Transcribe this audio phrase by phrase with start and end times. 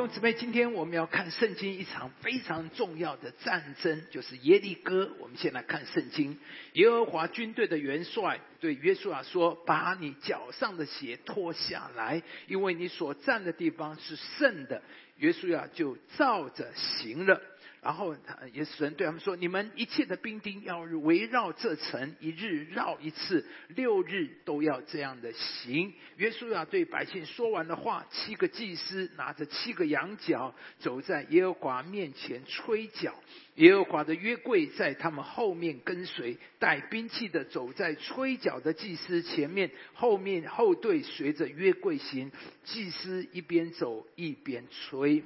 [0.00, 5.12] 弟兄姊妹，今天我们要看圣经一场非常重要的战争，就是耶利哥。
[5.18, 6.38] 我们先来看圣经，
[6.72, 14.80] 耶和华军队的元帅对约书亚说：“把你脚上的鞋脱下来，因为你所站的地方是圣的。”
[15.20, 17.38] 约书亚就照着行了。
[17.82, 33.14] 然后他也神对他们说：“你们一切的兵丁要围绕这城，一日绕一次，六日都要这样的行。”约书亚对百姓说完的话，七个祭司拿着七个羊角，走在耶和华面前吹角。
[33.54, 42.30] 耶和华的约柜在他们后面跟随，带兵器的走在吹角的祭司前面，后面后队随着约柜行。
[42.64, 45.22] 祭司一边走一边吹。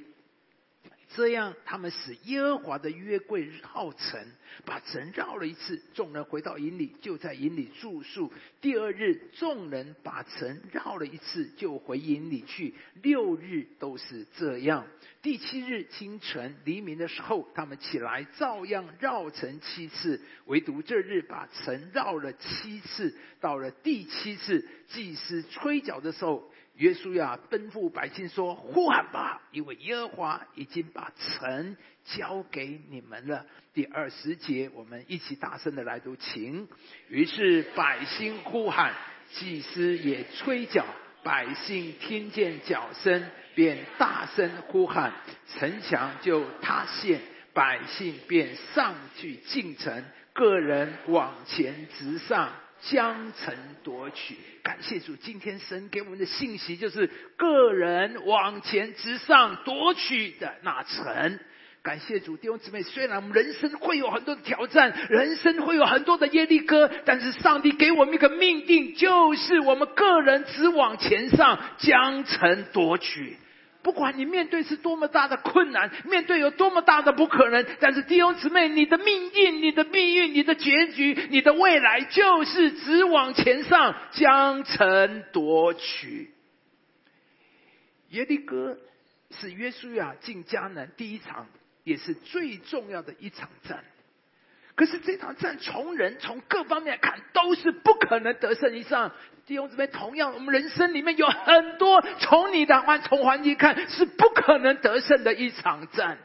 [1.17, 4.21] 这样，他们使耶和华的约柜绕城，
[4.65, 5.81] 把城绕了一次。
[5.95, 8.33] 众人回到营里，就在营里住宿。
[8.61, 12.75] 第二日，众人把城绕了一次，就回营里去。
[13.01, 14.87] 六日都是这样。
[15.23, 20.21] 第七日清晨黎明的时候，他们起来，照样绕城七次。
[20.47, 23.15] 唯独这日把城绕了七次。
[23.41, 26.51] 到了第七次，祭司吹角的时候。
[26.77, 36.69] 约书亚吩咐百姓说：“呼喊吧，因为耶和华已经把城交给你们了。”第二十节，我们一起大声的来读，请。
[37.09, 38.93] 于是百姓呼喊，
[39.31, 40.85] 祭司也吹角，
[41.23, 45.13] 百姓听见角声，便大声呼喊，
[45.47, 47.21] 城墙就塌陷，
[47.53, 52.53] 百姓便上去进城，个人往前直上。
[52.83, 55.17] 将城夺取，感谢主！
[55.17, 61.39] 今天神给我们的信息就是：个人往前直上夺取的那城。
[61.83, 73.37] 感谢主，弟兄姊妹，虽然我们人生会有很多的挑战，人生会有很多的耶利哥，但是上帝给我们一个命定，就是我们个人只往前上，将城夺取。
[73.85, 86.33] 不管你面对是多么大的困难，面对有多么大的不可能，但是弟兄姊妹，你的命运、你的命运、你的结局、你的未来，就是只往前上，将城夺取。
[88.09, 88.79] 耶利哥
[89.31, 91.47] 是约书亚进迦南第一场，
[91.85, 93.85] 也是最重要的一场战。
[94.77, 99.13] 可是这场战从人从各方面看都是不可能得胜以上。
[99.47, 106.19] 弟兄姊妹，同样，我们人生里面有很多从你的环从环境看是不可能得胜的一场战。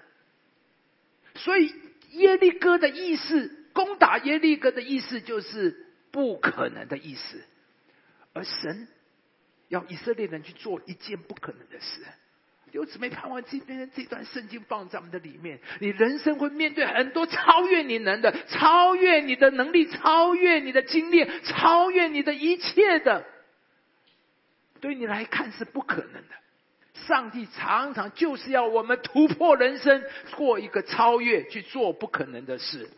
[1.36, 1.74] 所以
[2.12, 7.44] 耶利哥的意思，攻打耶利哥的意思就是不可能的意思，
[8.34, 8.88] 而神
[9.68, 12.02] 要以色列人去做一件不可能的事。
[12.72, 23.25] 有姊妹盼望今天这段圣经放在我们的里面，你人生会面对很多超越你能的、超越你的能力、超越你的经历、超越你的一切的，
[24.80, 26.35] 对你来看是不可能的。
[27.07, 30.03] 上帝常常就是要我们突破人生，
[30.36, 32.90] 过一个超越，去做不可能的事。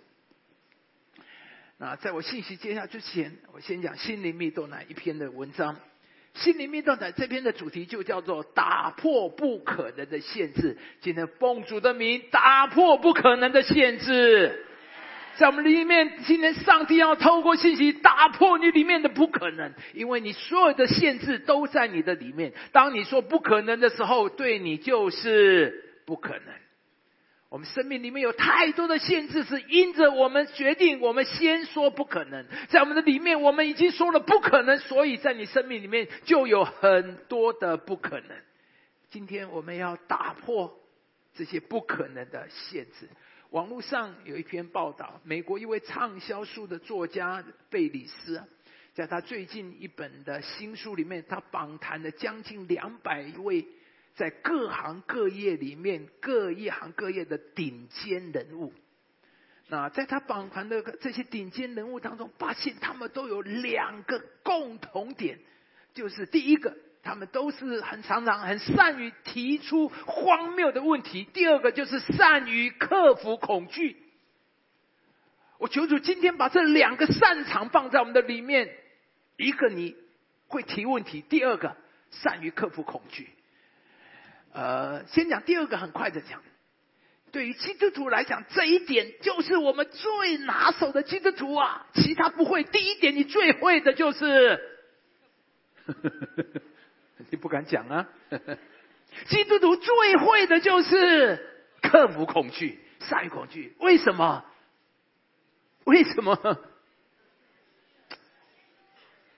[1.77, 5.79] 那在我信息接下之前，我先讲心灵密度那一篇的文章。
[6.33, 10.77] 心灵密道的这篇的主题就叫做打破不可能的限制。
[11.01, 14.65] 今天奉主的名打破不可能的限制，
[15.35, 22.53] 在我们里面，今天上帝要透过信息打破你里面的不可能，因为你所有的限制都在你的里面。
[22.71, 26.60] 当你说不可能的时候，对你就是不可能。
[27.51, 32.45] 我们生命里面有太多的限制，是因着我们决定，我们先说不可能。
[32.69, 38.37] 在我们的里面，我们已经说了不可能，所以在你生命里面就有很多的不可能。
[39.09, 40.79] 今天我们要打破
[41.33, 43.09] 这些不可能的限制。
[43.49, 48.41] 网络上有一篇报道，美国一位畅销书的作家贝里斯，
[48.93, 53.67] 在他最近一本的新书里面，他访谈了将近两百位。
[54.21, 58.71] 在各行各业里面，各一行各业的顶尖人物，
[59.67, 65.39] 那在他访谈的这些顶尖人物当中，发现他们都有两个共同点，
[65.95, 73.97] 就是第一个，他们都是很常常很善于提出荒谬的问题；第二个就是善于克服恐惧。
[75.57, 78.69] 我求主今天把这两个擅长放在我们的里面，
[79.37, 79.95] 一个你
[80.45, 81.75] 会提问题，第二个
[82.11, 83.27] 善于克服恐惧。
[84.53, 86.41] 呃，先讲第二个，很快的讲。
[87.31, 92.63] 对于基督徒来讲，这一点就是我们最拿手的基督徒啊，其他不会。
[92.63, 94.59] 第一点，你最会的就是，
[97.31, 98.09] 你不敢讲啊。
[99.27, 103.75] 基督徒最会的就是克服恐惧，善于恐惧。
[103.79, 104.43] 为什么？
[105.85, 106.33] 为什么？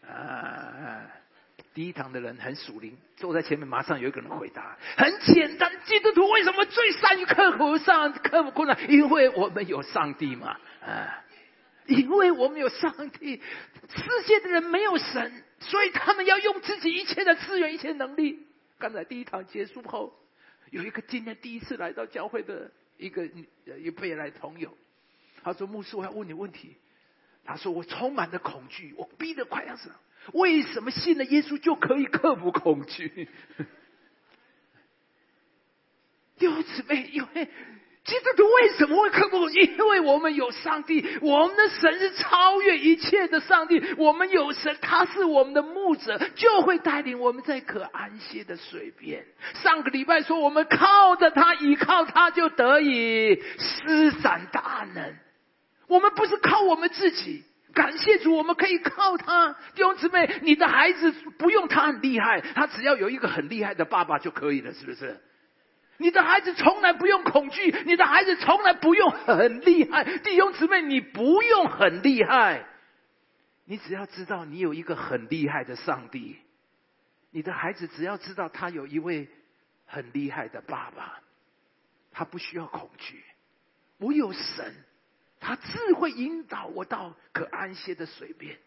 [0.08, 0.10] 啊，
[1.74, 8.78] 第一堂的人很属灵，坐在前面，马上有一个人回答：很简单，基督徒为什么最善于克服上克服困难？
[8.92, 11.24] 因为我们有上帝嘛，啊，
[11.88, 13.42] 因为我们有上帝。
[13.90, 18.46] 世界的人没有神，所以他们要用自己一切的资源、一切能力。
[18.78, 20.14] 刚才第一堂结束后，
[20.70, 23.28] 有一个今天第一次来到教会的一个
[23.80, 24.78] 一辈来朋友，
[25.44, 26.78] 他说：“牧师，我要问你问题。”
[27.46, 30.00] 他说：“我充满了恐惧，我逼得快要死了。”
[30.32, 33.28] 为什么信了耶稣就可以克服恐惧？
[36.40, 37.48] 弟兄姊妹，因为
[38.04, 39.62] 基督徒为什么会克服恐惧？
[39.62, 43.82] 因为我们有上帝，我们的神是超越一切的上帝。
[43.98, 49.26] 我们有神，他是我们的牧者，就会带领我们在可安歇的水边。
[49.54, 55.16] 上个礼拜说，我们靠着他，依靠他，就得以施展大能。
[55.88, 57.44] 我们不是靠我们自己。
[57.74, 59.54] 感谢主，我们可以靠他。
[59.74, 65.20] 弟兄姊妹，你的孩子不用他很厉害，他只要有一个很厉害的爸爸就可以了，是不是？
[65.98, 70.04] 你的孩子从来不用恐惧，你的孩子从来不用很厉害。
[70.20, 72.66] 弟兄姊妹，你不用很厉害，
[73.66, 76.38] 你只要知道你有一个很厉害的上帝。
[77.32, 79.28] 你的孩子只要知道他有一位
[79.86, 81.20] 很厉害的爸爸，
[82.12, 83.24] 他不需要恐惧。
[83.98, 84.76] 我有神。
[85.46, 88.58] 他自会引导我到可安歇的水边。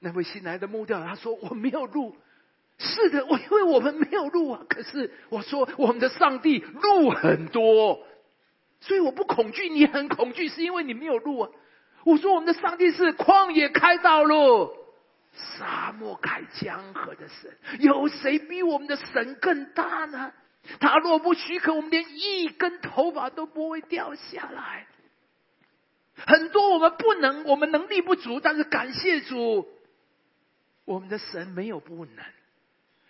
[0.00, 2.16] 那位新来的木雕，他说我没有路。
[2.78, 4.64] 是的，我因为我们没有路啊。
[4.68, 8.02] 可是我说我们的上帝路很多，
[8.80, 9.68] 所以我不恐惧。
[9.68, 11.50] 你很恐惧，是因为你没有路啊。
[12.04, 14.72] 我说我们的上帝是旷野开道路，
[15.34, 17.50] 沙漠开江河的神。
[17.80, 20.32] 有谁比我们的神更大呢？
[20.80, 24.86] 他若不许可，我们连一根头发都不会掉下来。
[26.14, 29.66] 很多我们不能，我们能力不足，但是感谢主，
[30.84, 32.24] 我们的神没有不能，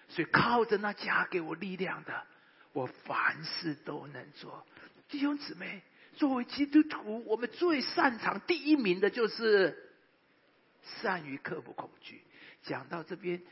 [0.08, 2.22] 所以靠着那加给我力量的，
[2.72, 4.64] 我凡事都能做。
[5.08, 5.82] 弟兄姊妹，
[6.14, 9.76] 作为基督徒，我们最擅长第一名的就是
[10.82, 12.22] 善于克服恐惧。
[12.62, 13.42] 讲到这边，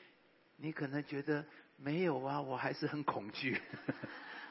[0.59, 1.45] 你可能觉得。
[1.77, 3.61] 没有啊，我还是很恐惧。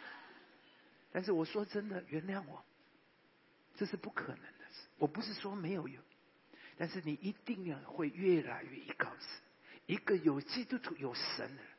[1.11, 2.63] 但是我说真的，原谅我，
[3.75, 4.87] 这是不可能的事。
[4.97, 5.99] 我不是说没有有，
[6.77, 9.29] 但是你一定要会越来越依靠神。
[9.85, 11.71] 一个有基督徒、有神的人，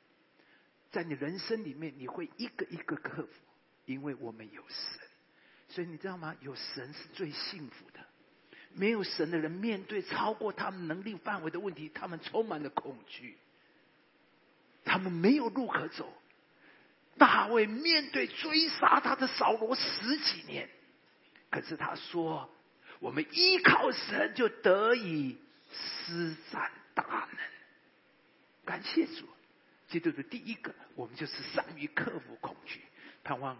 [0.90, 3.28] 在你人生里面，你会一个一个克服，
[3.84, 5.00] 因为我们有神。
[5.68, 6.34] 所以你知道吗？
[6.40, 8.00] 有神是最幸福的。
[8.72, 13.36] 没有神的人，面对超过他们能力范围的问题，他们充满了恐惧。
[14.86, 16.10] 他们没有路可走。
[17.18, 20.68] 大卫面对追杀他的扫罗十几年，
[21.50, 22.50] 可是他说
[23.00, 25.38] ：“我们依靠神，就得以
[25.72, 27.38] 施展大能。”
[28.66, 29.26] 感谢主，
[29.88, 32.80] 基督的第一个，我们就是善于克服恐惧。
[33.24, 33.56] 盼望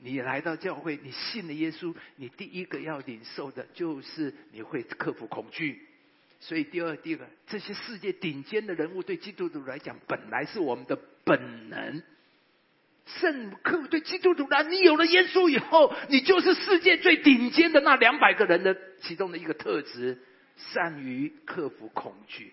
[0.00, 5.86] 你来到教会，你信了耶稣，你第一个要领受的就是你会克服恐惧。
[6.38, 12.02] 所以，第二、第二个，这些世界顶尖的人物对基督徒来讲，本来是我们的本能。
[13.06, 20.18] 圣克对基督徒来，你有了耶稣以后，你就是世界最顶尖的那两百个人的其中的一个特质，
[20.56, 22.52] 善于克服恐惧。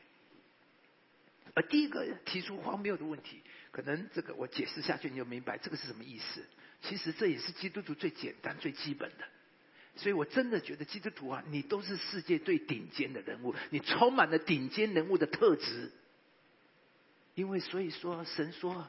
[1.56, 3.42] 而第一个提出荒谬的问题，
[3.72, 6.44] 可能这个我解释下去你就明白这个是什么意思。
[6.82, 9.26] 其实这也是基督徒最简单、最基本的。
[9.96, 15.92] 所以我真的觉得基督徒啊，你都是世界最顶尖的人物，你充满了顶尖人物的特质。
[17.36, 18.88] 因为所以说，神说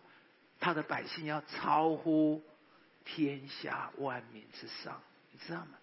[0.61, 2.43] 他的百姓要超乎
[3.05, 5.79] 天下万民之上，你知道吗？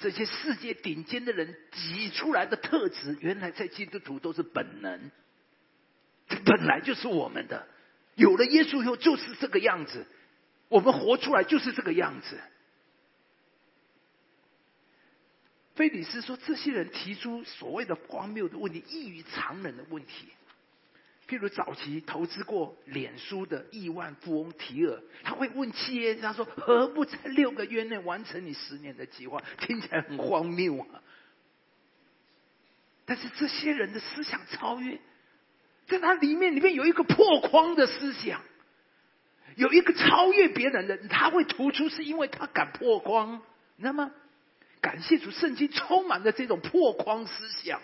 [0.00, 5.10] 这些世界顶尖的人挤出来的特质，原来在基督徒都是本能，
[6.44, 7.66] 本来就是我们的。
[8.14, 10.06] 有了耶稣以后，就是这个样子，
[10.68, 12.38] 我们活出来就是这个样子。
[15.78, 20.26] 菲里斯说：“这些人提出所谓的荒谬的问题，异于常人的问题。
[21.28, 31.00] 譬如早期投资过脸书的亿万富翁提尔，他会问企业家说：‘何不在六个月内完成你十年的计划？’听起来很荒谬啊！
[33.04, 34.98] 但是这些人的思想超越，
[35.86, 38.42] 在他里面里面有一个破框的思想，
[39.54, 43.40] 有一个超越别人的，他会突出，是因为他敢破框，
[43.76, 44.10] 你知道吗？”
[44.80, 47.80] 感谢主，圣经充满了这种破框思想。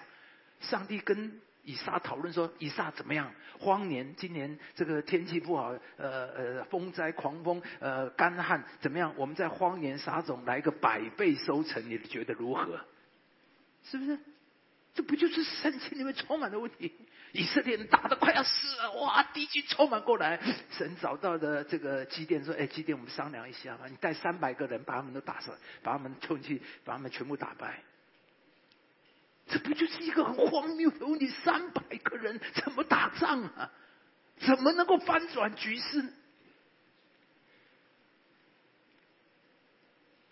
[0.60, 3.32] 上帝跟以撒讨论说：“以撒怎么样？
[3.58, 9.14] 荒年，今年这个天气不好，呃呃，风灾、狂风，呃，干旱怎么样？
[9.16, 12.80] 我们在荒年撒种，来个百倍收成，你觉得如何？
[13.84, 14.18] 是不是？
[14.94, 16.92] 这不就是圣经里面充满的问题？
[17.34, 19.20] 以色列人打得快要死了，哇！
[19.34, 25.50] 敌军充满过来，神找到的这个基甸说：“哎，基甸，我们商量一下吧，你带三百个人把他们都打死，
[25.82, 27.82] 把他们冲去，把他们全部打败。”
[29.50, 31.28] 这不就是一个很荒谬的问题？
[31.28, 33.72] 三百个人怎么打仗啊？
[34.38, 36.04] 怎么能够翻转局势？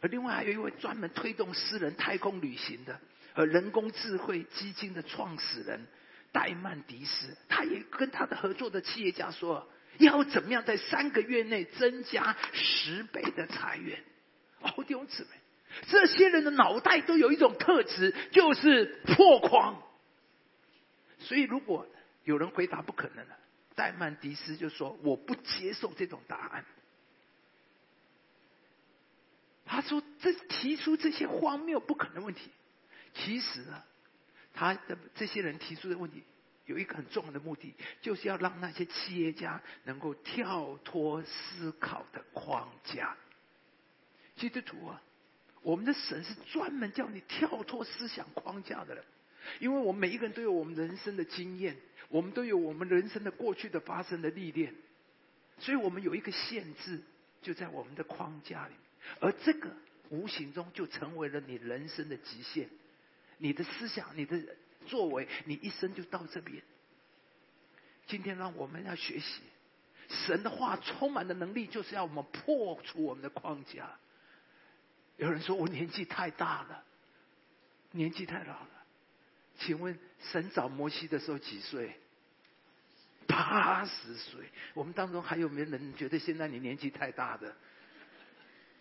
[0.02, 3.00] 而另外还有一位专门推动私人太空旅行的
[3.34, 5.84] 和人工智慧基金的创始人
[6.32, 14.02] 戴曼迪斯，他也跟他的合作的企业家说，要怎么样在三个月内增加十倍的裁员？
[14.62, 15.28] 哦，弟兄姊妹，
[15.88, 19.82] 这些人的脑袋都有一种特质，就是破框。
[21.18, 21.86] 所以，如果
[22.24, 23.36] 有人回答不可能了，
[23.74, 26.64] 戴曼迪斯就说：“我不接受这种答案。”
[29.64, 32.50] 他说：“这提出这些荒谬不可能问题，
[33.14, 33.84] 其实啊，
[34.52, 36.22] 他的这些人提出的问题
[36.66, 43.16] 有一个很重要的目的，就是要让那些企业家能够跳脱思考的框架。
[44.36, 45.02] 基督徒啊，
[45.62, 49.04] 我们的神是专门叫你跳脱思想框架的人，
[49.60, 51.76] 因为我们每一个人都有我们人生的经验，
[52.08, 54.74] 我们都有我们人生的过去的发生的历练，
[55.58, 57.00] 所以我们有一个限制，
[57.42, 58.74] 就在我们的框架里。”
[59.20, 59.68] 而这个
[60.10, 62.68] 无形中就成为了你人生的极限，
[63.42, 64.40] 你的思想、你的
[64.86, 66.62] 作为，你一生就到这边。
[68.06, 69.42] 今天让我们要学习
[70.08, 73.98] 神的话，充满的能力，就是要我们破除我们的框架。
[75.16, 76.84] 有人说我年纪太大了，
[77.90, 78.70] 年纪太老了。
[79.58, 81.98] 请问神找摩西的时候几岁？
[83.26, 84.40] 八十岁。
[84.72, 87.52] 我们当中还有没有人觉得现在你年纪太大的？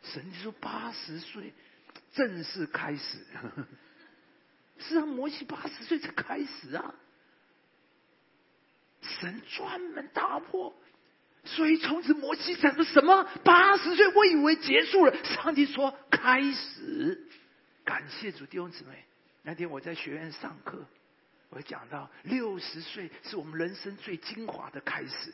[0.04, 1.52] 神就说八十岁
[2.14, 3.26] 正式开始，
[4.82, 6.94] 是啊，摩西八十岁才开始啊。
[9.02, 10.74] 神专门打破，
[11.44, 15.24] 所以从此摩西讲的什么八十岁，我以为结束了。
[15.24, 17.28] 上帝说开始，
[17.84, 19.04] 感谢主弟兄姊妹。
[19.44, 20.86] 那天我在学院上课，
[21.50, 25.34] 我讲到六十岁是我们人生最精华的开始。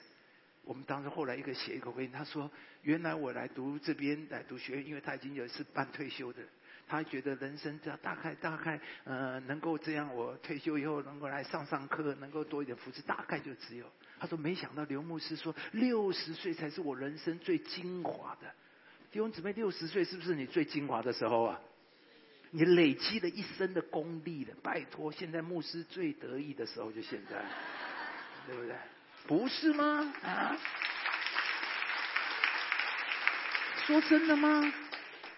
[0.64, 2.50] 我们当时后来一个写一个回应，他说
[2.84, 6.42] ：“原来我来读这边来读学院，因为他已经有是半退休的，
[6.88, 13.86] 他觉得人生这样大概大概呃能够这样，我退休以后能够来上上课，能够多一点福祉，大概就只有
[14.20, 18.48] 他说没想到刘牧师说六十岁才是我人生最精华的
[19.12, 21.60] 弟兄姊妹，六十岁是不是你最精华的时候啊？
[22.52, 27.44] 你累积了一生的功力了，拜托，现在牧师最得意的时候就现在，
[28.48, 28.76] 对不对？”
[29.28, 30.14] 不是吗？
[30.24, 30.58] 啊？
[33.86, 34.74] 说真的吗？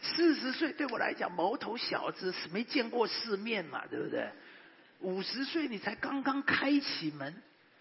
[0.02, 4.30] 四十岁对我来讲，毛头小子是没见过世面嘛，对不对？
[5.00, 7.34] 五十岁你才刚刚开启门，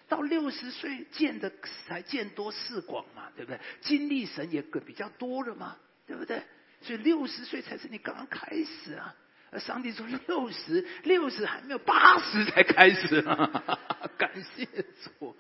[0.09, 1.53] 到六十岁见的
[1.87, 3.61] 才见多识广嘛，对不对？
[3.81, 6.43] 经历神也比较多了嘛，对不对？
[6.81, 9.15] 所以六十岁才是你刚刚开始啊。
[9.59, 13.79] 上帝说六十，六十还没有八十才开始啊！
[14.19, 15.35] 感谢主。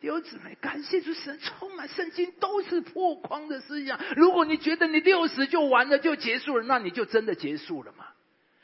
[0.00, 4.00] 弟兄姊妹，感谢主，神充满圣经都是破框的思想。
[4.16, 8.06] 如果你觉得你六十就完了就结束了，那你就真的结束了嘛。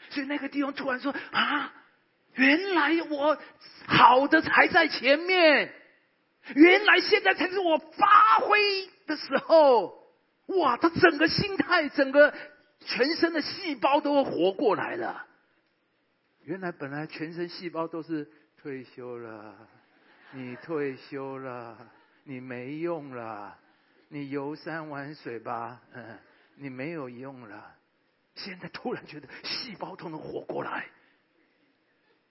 [0.08, 1.74] 所以那个弟兄突然说：“啊，
[2.34, 3.38] 原来我
[3.86, 5.74] 好的才在前面，
[6.54, 10.02] 原来现在才是我发挥的时候。”
[10.58, 12.32] 哇，他整个心态、整个
[12.80, 15.26] 全身的细胞都活过来了。
[16.44, 18.26] 原来本来全身细胞都是
[18.62, 19.68] 退休了。
[20.36, 21.90] 你退休了，
[22.24, 23.58] 你没用了，
[24.08, 26.18] 你游山玩水吧，嗯，
[26.56, 27.74] 你没有用了。
[28.34, 30.90] 现在突然觉得细胞都能活过来，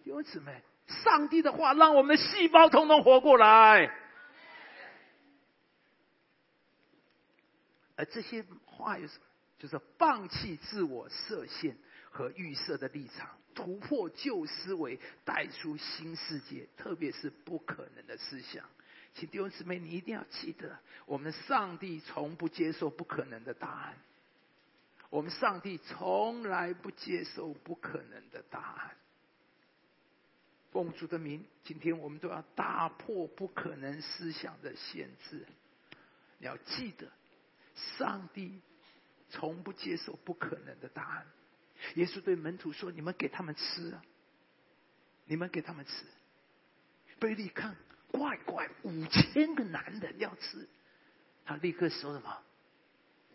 [0.04, 3.92] 弟姊妹，上帝的话让我们的细胞都能活过来。
[7.96, 9.26] 而这些话有什么？
[9.58, 11.76] 就是放弃自我设限
[12.12, 13.30] 和预设的立场。
[13.56, 18.64] 突破旧思维，带出新世界，特别是不可能的思想。
[19.16, 23.98] 请弟兄姊妹，你一定要记得，我们上帝从不接受不可能的答案。
[25.10, 28.92] 我们上帝从来不接受不可能的答案。
[30.72, 35.46] 奉主的名，今天我们都要打破不可能思想的限制。
[36.40, 37.10] 你要记得，
[37.98, 38.60] 上帝
[39.30, 41.26] 从不接受不可能的答案。
[41.96, 44.02] 耶稣对门徒说：“你们给他们吃啊，
[45.26, 46.06] 你们给他们吃。”
[47.20, 47.76] 贝利看，
[48.12, 50.68] 怪怪，五千个男人要吃，
[51.46, 52.44] 他立刻说什么？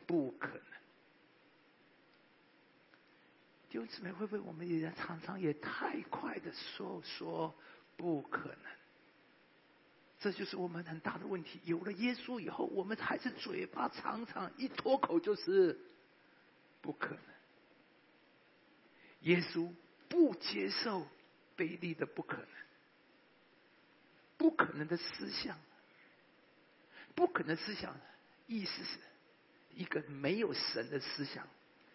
[0.07, 0.63] 不可能！
[3.71, 7.55] 弟兄姊妹，会不会我们也常常也太快的说说
[7.97, 8.73] 不可能？
[10.19, 11.61] 这就是我们很大的问题。
[11.65, 15.81] 有了耶稣以后，我们还是嘴巴常常一脱口就是
[16.83, 17.25] 不可能。
[19.21, 19.73] 耶稣
[20.09, 21.07] 不接受
[21.57, 22.47] 卑劣的不可能，
[24.37, 25.59] 不可能的思想，
[27.15, 27.99] 不可能思想，
[28.47, 28.99] 意思是
[29.75, 31.47] 一个没有神的思想。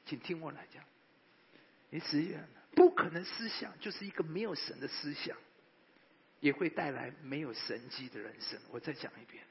[0.05, 0.84] 请听我来讲，
[1.89, 2.41] 你实际上
[2.75, 5.38] 不可能思想就是一个没有神的思想。
[6.41, 8.60] 也会带来没有神迹的人生。
[8.70, 9.44] 我再讲一遍，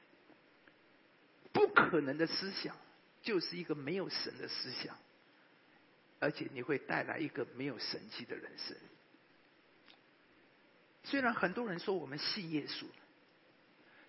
[1.51, 2.77] 不可能的思想
[3.21, 4.97] 就是一个没有神的思想，
[6.19, 8.75] 而且你会带来一个没有神迹的人生。
[11.03, 12.85] 虽然很多人说我们信耶稣，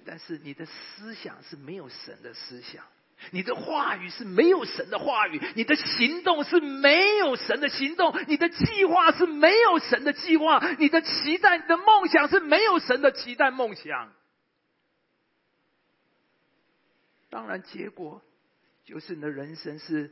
[0.04, 2.84] 但是你的思想是没有神的思想。
[3.30, 14.12] 你的话语是没有神的话语，你的行动是没有神的行动，你的计划是没有神的计划，你的期待、你的梦想是没有神的期待梦想。
[17.30, 18.22] 当然，结果
[18.84, 20.10] 就是你的人生是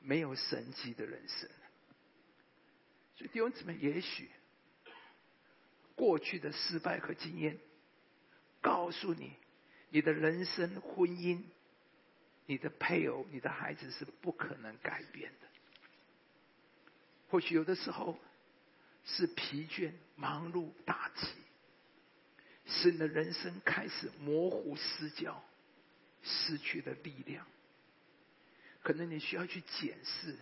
[0.00, 1.48] 没有神迹的人生。
[3.16, 4.30] 所以弟兄姊妹，也许
[5.94, 7.58] 过去的失败和经验
[8.60, 9.32] 告诉你，
[9.90, 11.42] 你的人生、婚姻。
[12.50, 15.46] 你的配偶、你的孩子是不可能改变的。
[17.28, 18.18] 或许有的时候
[19.04, 21.26] 是疲倦、忙碌、打击，
[22.64, 25.44] 使你的人生开始模糊失焦，
[26.22, 27.46] 失去了力量。
[28.82, 30.36] 可能你需要去检视，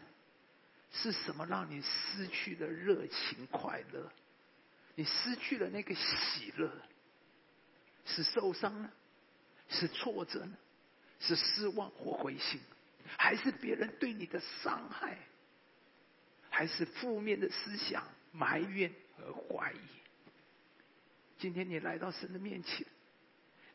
[0.93, 4.11] 是什么让你失去了热情、快乐？
[4.95, 6.71] 你失去了那个喜乐，
[8.05, 8.91] 是受伤呢？
[9.69, 10.57] 是挫折呢？
[11.19, 12.61] 是失望或灰心，
[13.19, 15.19] 还是别人对你的伤害，
[16.51, 19.79] 还是负面的思想、埋怨和怀疑？
[21.39, 22.87] 今天你来到神的面前，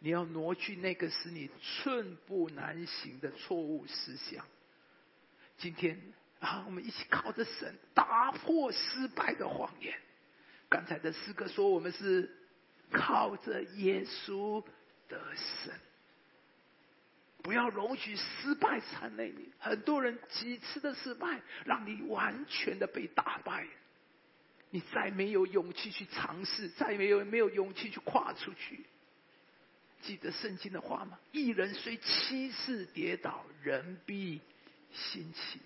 [0.04, 4.44] 你要挪去那个使你寸步难行的错误思想。
[5.60, 6.02] 今天
[6.40, 9.94] 啊，我们一起靠着神打破失败的谎言。
[10.70, 12.36] 刚才的诗歌说，我们是
[12.92, 14.64] 靠着耶稣
[15.08, 15.72] 的神。
[17.44, 19.52] 不要容许失败缠累你。
[19.60, 23.68] 很多人几次的失败，让你完全的被打败，
[24.72, 28.84] 你再没有勇气去尝试，再没有没有勇气去跨出去。
[30.02, 31.18] 记得圣经的话吗？
[31.32, 34.42] 一人虽七次跌倒，人必
[34.92, 35.60] 兴起。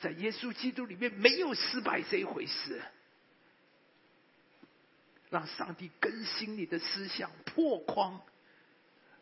[0.00, 2.80] 在耶稣基督里面，没有失败这一回事。
[5.28, 8.20] 让上帝更新你的思想，破框。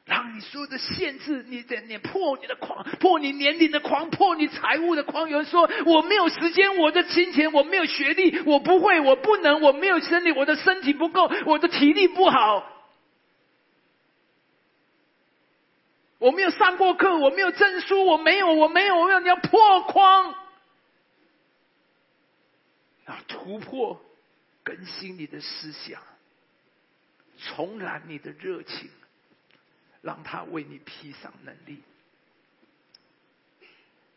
[0.05, 5.29] 让你所有的限制，你的你破你的框，破你年龄的框，破你财务的框。
[5.29, 12.78] 有人说我没有时间，我的金钱，我没有学历，我不会，我不能，我没有身体，我的身体不够，我的体力不好，
[16.19, 20.35] 我没有上过课，我没有证书，我没有，我没有，我没有，你要破框，
[23.07, 24.05] 要突破，
[24.63, 26.03] 更新你的思想，
[27.39, 28.91] 重燃你的热情。
[30.01, 31.83] 让他为你披上能力。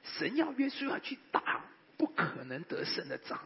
[0.04, 1.66] 神要约书亚去打
[1.98, 3.40] 不可能得胜的仗，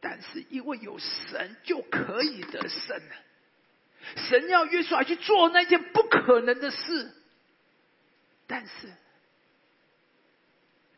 [0.00, 3.14] 但是因为有神就可以得胜了。
[4.16, 7.12] 神要约书亚去做那件不可能的事，
[8.46, 8.92] 但是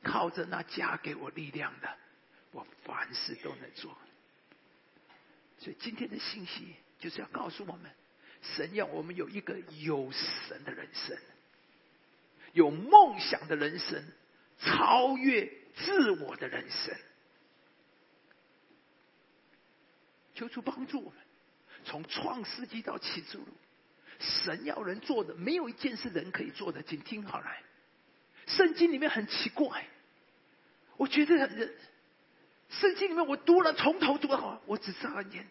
[0.02, 1.96] 靠着那加给我力量的，
[2.52, 3.96] 我凡事都能做。
[5.58, 7.90] 所以今天的信息就是要告诉我们。
[8.56, 11.16] 神要我们有一个有神的人生，
[12.52, 14.04] 有梦想的人生，
[14.58, 16.94] 超越自我的人生。
[20.34, 21.18] 求主帮助我们，
[21.84, 23.46] 从创世纪到启示录，
[24.18, 26.82] 神要人做的，没有一件是人可以做的。
[26.82, 27.62] 请听好来，
[28.46, 29.86] 圣经里面很奇怪，
[30.96, 31.74] 我觉得人，
[32.70, 35.46] 圣经里面我读了从头读到，我只知道一点：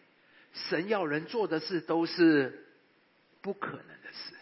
[0.52, 2.60] 神要人做的事都是。
[3.44, 4.34] 不可能的事，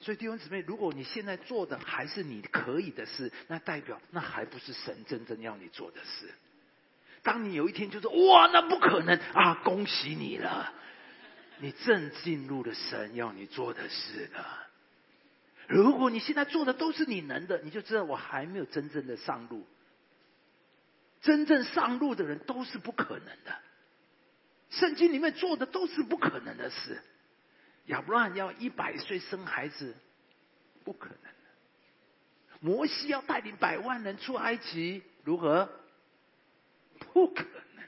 [0.00, 6.30] 所以弟兄姊妹，如果你现在做的还是你可以的事，那代表那还不是神真正要你做的事。
[7.22, 10.72] 当你有一天就说哇，那不可能啊，恭喜你了，
[11.58, 14.66] 你正进入了神要你做的事了。
[15.68, 19.66] 如果你现在做的都是你能的，你就知道我还没有真正的上路。
[21.20, 23.54] 真正上路的人都是不可能的。
[24.70, 27.02] 圣经里面做的都是不可能的事。
[27.86, 29.94] 亚伯拉罕要一百岁生孩子，
[30.84, 31.18] 不可能
[32.60, 35.70] 摩西要带领百万人出埃及，如何？
[37.12, 37.84] 不可能。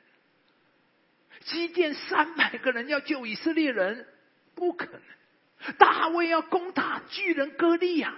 [1.45, 4.07] 基甸三百个人要救以色列人，
[4.55, 8.15] 不可能；大卫要攻打巨人歌利亚，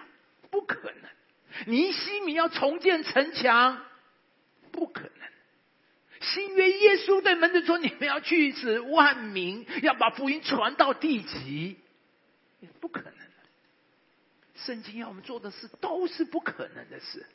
[0.50, 1.10] 不可能；
[1.66, 3.84] 尼西米要重建城墙，
[4.72, 5.10] 不可能。
[6.20, 11.76] 新约耶稣对门徒说：“你们要去使万民，要把福音传到地极，
[12.60, 13.12] 也不可能。”
[14.56, 17.26] 圣经要我们做的事都是不可能的事，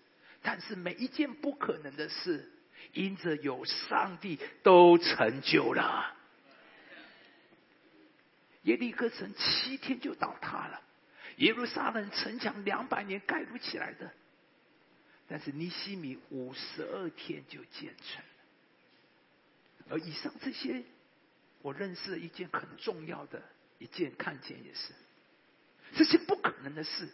[0.41, 2.49] 但是每一件不可能的事，
[2.93, 6.15] 因着有上帝都成就了。
[8.63, 10.81] 耶利哥城七天就倒塌了，
[11.37, 14.11] 耶路撒冷城墙两百年盖不起来的，
[15.27, 19.91] 但是尼西米五十二天就建成了。
[19.91, 20.83] 而以上这些，
[21.61, 23.41] 我认识了一件很重要的
[23.77, 24.93] 一件，看见也是。
[25.95, 27.09] 这些不可能的事，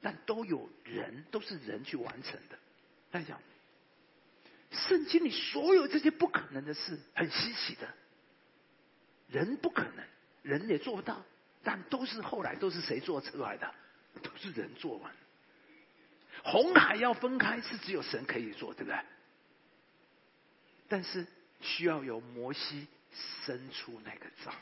[0.00, 2.58] 但都有人，都是人去完成的。
[3.10, 3.40] 大家讲，
[4.72, 7.88] 圣经里所有这些不可能的事，很稀奇的，
[9.28, 10.04] 人不可能，
[10.42, 11.22] 人也做不到，
[11.62, 13.74] 但都是后来都是谁做出来的？
[14.22, 15.12] 都是人做完。
[16.44, 18.98] 红海要分开，是只有神可以做，对不对？
[20.88, 21.26] 但是
[21.60, 22.86] 需要有摩西
[23.44, 24.54] 伸出那个杖。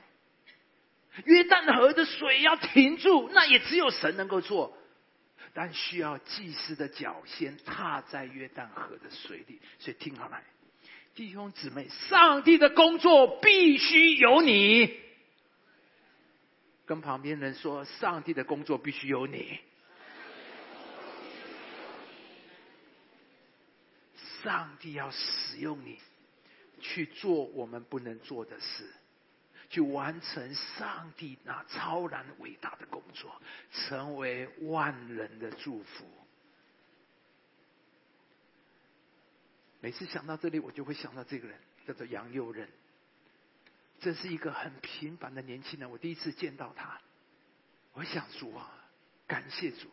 [1.24, 4.76] 约旦河的水要停住，那也只有神能够做，
[5.52, 9.60] 但需要祭司的脚先踏在约旦河的水里。
[9.78, 10.40] 所以听好了，
[11.14, 14.98] 弟兄姊妹，上帝的工作必须有你。
[16.86, 19.58] 跟旁边人说，上帝的工作必须有你。
[24.42, 25.98] 上帝要使用你
[26.80, 28.90] 去做我们不能做的事。
[29.70, 33.40] 去完成上帝那超然伟大的工作，
[33.72, 36.04] 成为万人的祝福。
[39.80, 41.56] 每次想到这里，我就会想到这个人，
[41.86, 42.68] 叫做杨佑任。
[44.00, 47.00] 这是一个很平凡的年轻人，我第一次见到他，
[47.92, 48.72] 我想主啊，
[49.26, 49.88] 感谢主，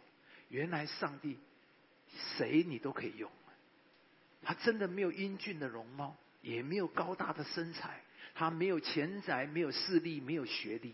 [0.50, 1.38] 原来上帝
[2.38, 3.32] 谁你都可以用。
[4.42, 8.02] 他真的没有英俊的容貌，也没有高大的身材。
[8.38, 10.94] 他没有钱财，没有势力，没有学历，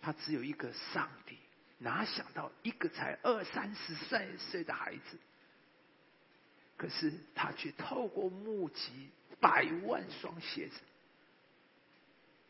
[0.00, 1.36] 他只有一个上帝。
[1.78, 5.18] 哪想到一个才二三十岁岁的孩子，
[6.76, 9.10] 可是他却透过募集
[9.40, 10.78] 百万双鞋子，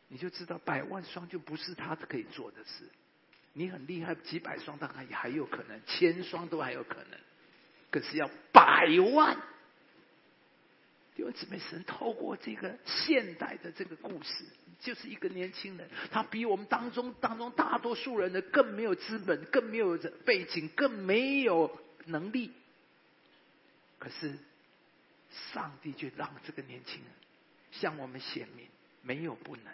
[0.07, 2.87] 你就知道百万双就不是他可以做的事。
[3.53, 7.19] 你很厉害，几百双当然也还有可能，千双都还有可能，
[7.89, 9.35] 可是要百万。
[11.15, 14.43] 弟兄姊妹，神透过这个现代的这个故事，
[14.81, 22.51] 就是一个年轻人，他比我们当中当中大多数人的更没有资本，更没有背景，更没有能力。
[23.97, 24.37] 可是，
[25.53, 27.09] 上帝却让这个年轻人
[27.71, 28.67] 向我们显明，
[29.01, 29.73] 没有不能。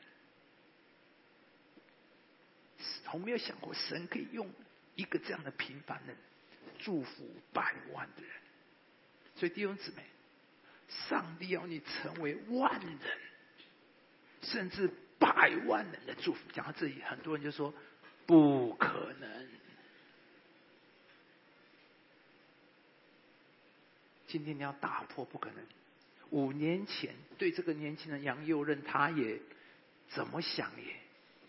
[3.04, 4.48] 从没有想过，神可以用
[4.94, 6.16] 一个这样的平凡人
[6.78, 8.32] 祝福百万的人。
[9.36, 10.04] 所以，弟兄姊妹。
[11.10, 13.00] 上帝要你成为万人，
[14.42, 16.40] 甚至百万人的祝福。
[16.52, 17.74] 讲到这里，很多人就说
[18.26, 19.48] 不可能。
[24.28, 25.64] 今天你要打破不可能。
[26.30, 29.40] 五年前对这个年轻人杨佑任，他也
[30.10, 30.96] 怎么想也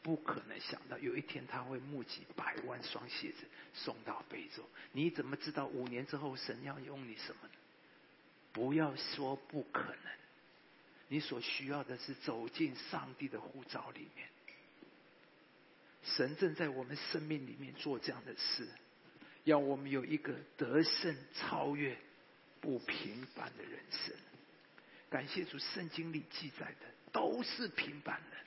[0.03, 4.69] 不可能想到，有一天他会募集百万双鞋子送到非洲。
[4.91, 7.55] 你怎么知道五年之后神要用你什么呢？
[8.53, 10.13] 不要说不可能，
[11.09, 14.29] 你所需要的是走进上帝的护照里面。
[16.03, 18.69] 神正在我们生命里面做这样的事，
[19.45, 21.97] 要我们有一个得胜、超越、
[22.61, 24.15] 不平凡的人生。
[25.09, 28.41] 感谢主，圣经里记载的都是平凡人，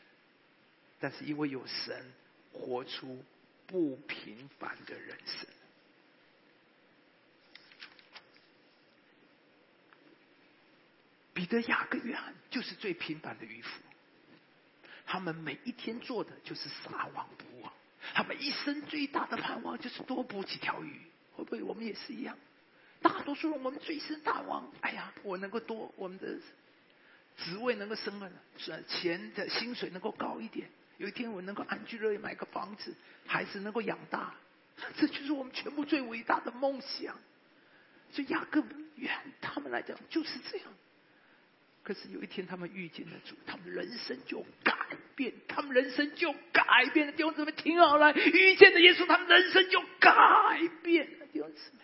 [0.99, 2.11] 但是因为有神，
[2.51, 3.23] 活出
[3.67, 5.47] 不平凡的人生。
[11.35, 13.69] 彼得、雅各、约翰就是最平凡的渔夫，
[15.05, 17.71] 他们每一天做的就是撒网捕网，
[18.13, 21.01] 他们一生最大的盼望就是多捕几条鱼。
[21.33, 22.37] 会不会我们也是一样？
[23.01, 26.39] 大多数人我们最深大望，哎呀，我能够多我们的
[27.35, 32.95] 职位能够升了，是钱的薪水能够高一点，有一天我能够安居乐业，买个房子，
[33.27, 34.33] 孩子能够养大，
[34.95, 37.19] 这就是我们全部最伟大的梦想。
[38.13, 38.63] 所以雅各、
[38.95, 40.67] 约翰他们来讲就是这样。
[41.85, 44.75] 可是有一天，他们遇见了主，他们人生就改
[45.15, 47.11] 变，他们人生就改变了。
[47.11, 51.27] 弟兄姊妹，听好了，遇见了耶稣，他们人生就改变了。
[51.27, 51.83] 弟兄姊妹，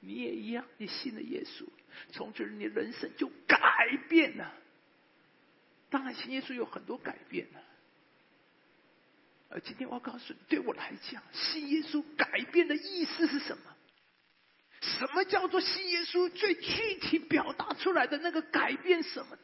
[0.00, 1.64] 你也一样，你信了耶稣，
[2.12, 4.52] 从此你人生就改变了。
[5.88, 7.62] 当然，信耶稣有很多改变了。
[9.48, 13.75] 而今天我要告诉你，对我来讲，信耶稣改变的意思是什么？
[14.86, 16.28] 什么叫做信耶稣？
[16.30, 19.36] 最具体表达出来的那个改变什么？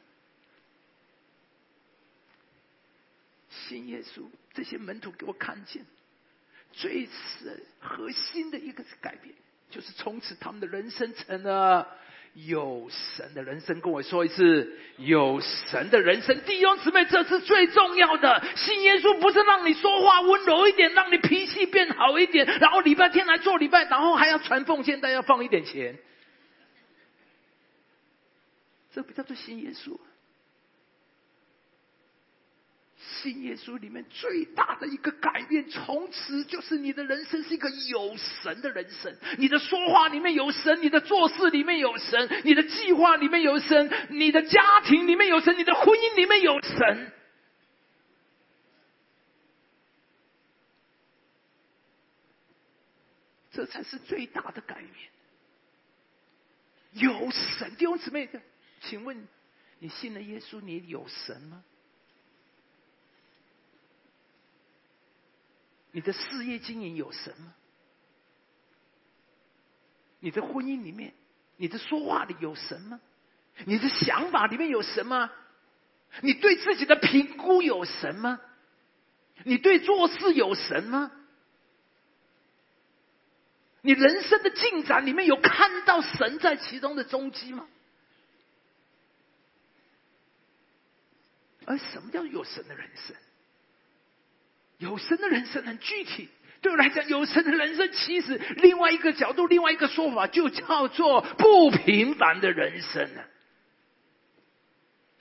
[3.50, 4.24] 信耶稣，
[4.55, 5.85] 这些门徒给我看见，
[6.72, 9.35] 最是核心的一个改变，
[9.68, 11.98] 就是从此他们的人生成了。
[12.35, 18.42] 有神的人生，跟我说一次，有神的人生，弟兄姊妹，这是最重要的。
[18.57, 25.99] 信耶稣不是让你说话温柔一点，让你脾气变好一点，然后礼拜天来做礼拜，然后还要传奉献，但要放一点钱，
[28.95, 29.99] 这不叫做信耶稣。
[33.12, 39.16] 信耶稣里面最大的一个改变，从此就是你的人生是一个有神的人生。
[39.38, 47.12] 你的说话里面有神，你的做事里面有神，你的计划里面有神，你的家庭里面有神，你的婚姻里面有神。
[53.53, 54.90] 这才是最大的改变。
[56.92, 58.40] 有神，弟兄姊妹，的
[58.81, 59.29] 请问
[59.79, 61.62] 你信了耶稣，你有神吗？
[65.92, 67.55] 你的事业经营有神吗？
[70.20, 71.12] 你的婚姻里面，
[71.57, 73.00] 你的说话里有神吗？
[73.66, 75.31] 你的想法里面有神吗？
[76.22, 78.40] 你对自己的评估有神吗？
[79.44, 81.11] 你对做事有神吗？
[83.81, 87.66] 你人生的进展里面有看到神在其中的踪迹吗？
[91.66, 93.16] 而什么叫有神的人生？
[94.83, 96.29] 有神的人生很具体，
[96.61, 103.09] 对我来讲，有神的人生其实另外一个角度，另外一个说法，就叫做不平凡的人生。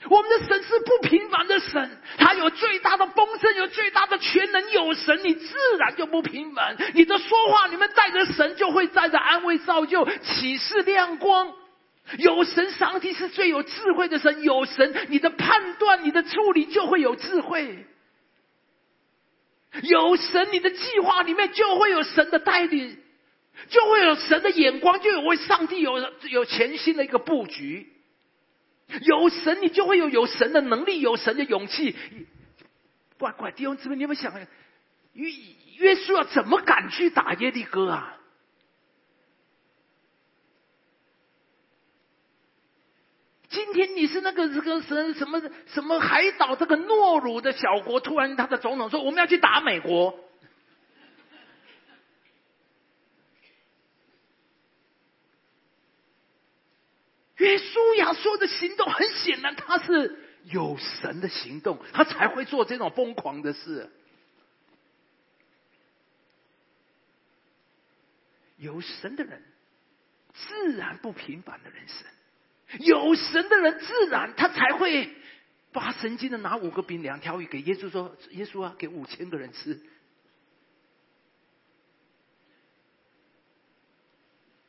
[0.09, 4.71] 我们的神是不平凡的神，他有最大的丰盛，有最大的全能。
[4.71, 6.75] 有神，你自然就不平凡。
[6.95, 11.53] 你的说话里面带着神，就会带着安慰、造就、启示、亮光。
[12.17, 14.41] 有神，上帝是最有智慧的神。
[14.41, 17.85] 有神，你的判断、你的处理就会有智慧。
[19.83, 22.97] 有神，你的计划里面就会有神的带领，
[23.69, 25.97] 就会有神的眼光，就有上帝有
[26.29, 27.87] 有全新的一个布局。
[29.03, 31.95] 有神，你就会有有神的能力，有神的勇气。
[33.17, 34.33] 乖乖，弟兄姊妹，你有没有想，
[35.13, 35.31] 约
[35.77, 38.17] 约书亚怎么敢去打耶利哥啊？
[43.51, 50.17] 今天你是那个这个什什么什么海岛这个懦弱的小国，突然他的总统说我们要去打美国。
[57.35, 63.91] 约书亚说的行动，很显然他是有神的行动，他才会做这种疯狂的事。
[68.55, 69.43] 有神的人，
[70.33, 72.07] 自然不平凡的人生。
[72.79, 75.13] 有神的人，自然他才会
[75.71, 79.79] 发神经的拿五个饼两条鱼给耶稣说：“耶稣啊，给五千个人吃。”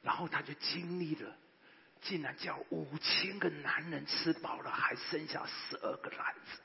[0.02, 1.36] 然后他就经历了，
[2.00, 6.60] 竟然叫五千个男人吃饱了，还剩下十二个篮子，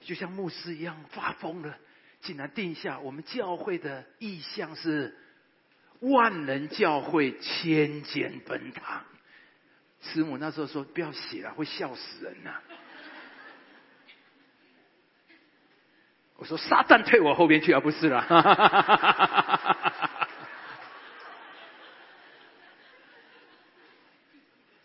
[0.00, 1.78] 就像牧师一样发疯了，
[2.22, 5.14] 竟然定下我们教会的意向是
[6.00, 9.04] 万人教会，千间分堂。
[10.00, 12.60] 师母那时候说：“不要写了，会笑死人呐！”
[16.36, 18.22] 我说：“撒旦退我后边去，而不是了。”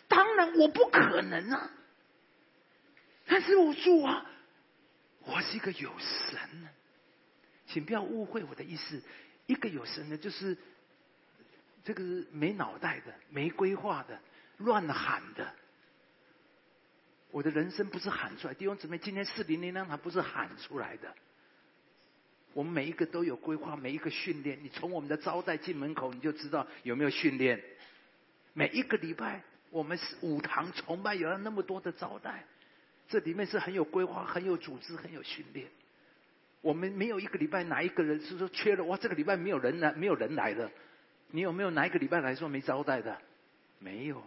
[0.08, 1.70] 当然我不可能啊！
[3.26, 4.26] 但是我说啊，
[5.22, 6.70] 我是一个有神的，
[7.68, 9.02] 请不要误会我的意思。
[9.46, 10.58] 一个有神的，就是
[11.84, 14.20] 这个没脑袋的、没规划的。
[14.64, 15.54] 乱喊的，
[17.32, 18.54] 我的人生不是喊出来。
[18.54, 21.14] 弟兄姊妹，今天四零零让他不是喊出来的。
[22.54, 24.60] 我们每一个都有规划，每一个训练。
[24.64, 27.62] 你从我们的招待进门口，你就知道有没有训练。
[28.54, 32.46] 每一个礼拜，我们是五堂崇拜，有了那么多的招待，
[33.10, 35.68] 这里面是很有规划、很有组织、很有训练。
[36.62, 40.72] 我们没有一个礼拜哪一个人是说缺了哇，这个礼拜没有人来，没有人来的。
[41.32, 43.20] 你有没有哪一个礼拜来说没招待的？
[43.80, 44.24] 没有。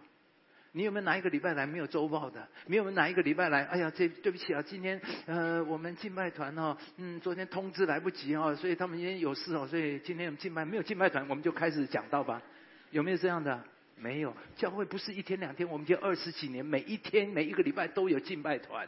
[0.76, 2.46] 你有没有哪一个礼拜来没有周报的？
[2.66, 3.64] 没有哪一个礼拜来？
[3.64, 12.42] 哎呀，这对不起啊，今天呃，我们敬拜团哦，嗯，昨天通知来不及哦，所以他们今天有事哦，所以今天我们敬拜没有敬拜团，我们就开始讲到吧？
[12.90, 13.64] 有没有这样的？
[13.96, 18.86] 没有，教会不是一天两天，我们已经二十几年，每一天每一个礼拜都有敬拜团。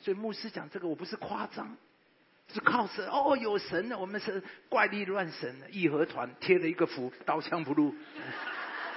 [0.00, 1.74] 所以牧师讲这个，我不是夸张，
[2.52, 7.94] 是靠神哦，有神的，我们是怪力乱神的义和团贴了一个符，刀枪不入。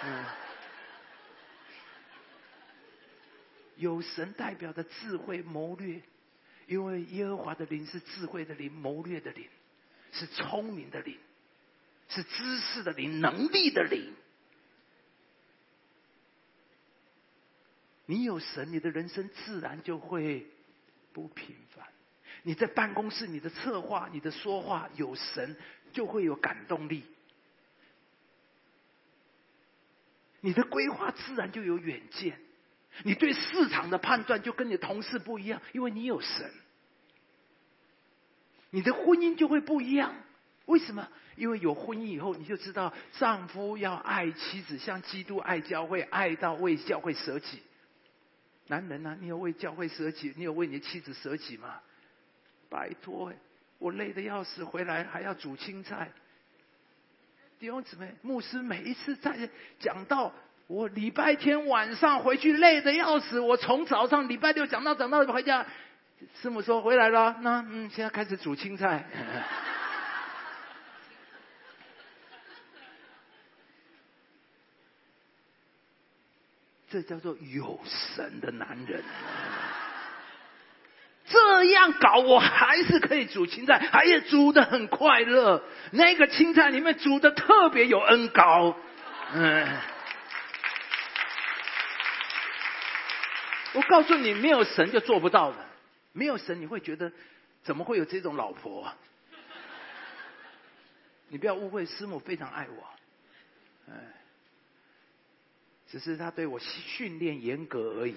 [0.03, 0.25] 嗯，
[3.79, 6.01] 有神代表的智慧谋略，
[6.67, 9.47] 因为耶和华的灵是智慧的灵，谋略的灵，
[10.11, 11.17] 是聪明的灵，
[12.09, 14.13] 是知识的灵，能力的灵。
[18.05, 20.45] 你有神，你的人生自然就会
[21.13, 21.87] 不平凡。
[22.43, 25.55] 你在办公室，你的策划，你的说话有神，
[25.93, 27.05] 就会有感动力。
[30.41, 32.41] 你的规划自然就有远见。
[33.03, 36.51] 你对市场的判断就跟你同事不一样，因为你有神。
[38.71, 40.15] 你的婚姻就会不一样，
[40.65, 41.07] 为什么？
[41.35, 47.61] 因为有婚姻以后，你就知道丈夫要爱妻子，像基督爱教会，爱到为教会舍己。
[48.67, 51.79] 男人呐，你有为教会舍己，你有为你的妻子舍己吗？
[52.69, 53.33] 拜托，
[53.77, 56.11] 我累得要死，回来还要煮青菜。
[57.57, 59.49] 弟兄姊妹，牧师每一次在
[59.79, 60.33] 讲到
[60.69, 65.65] 我礼拜天晚上回去累得要死，我从早上礼拜六讲到讲到回家，
[66.39, 69.03] 师母说回来了，那嗯，现在开始煮青菜。
[76.91, 79.03] 这叫做有神的男人，
[81.25, 85.63] 这样搞我还是可以煮青菜，还是煮的很快乐。
[85.93, 88.77] 那个青菜里面煮的特别有恩高，
[89.33, 89.67] 嗯。
[93.73, 95.57] 我告诉你，没有神就做不到的。
[96.13, 97.11] 没有神，你会觉得
[97.63, 98.91] 怎么会有这种老婆？
[101.29, 102.83] 你不要误会，师母非常爱我，
[103.91, 103.95] 哎。
[105.91, 108.15] 只是他对我训练严格而已，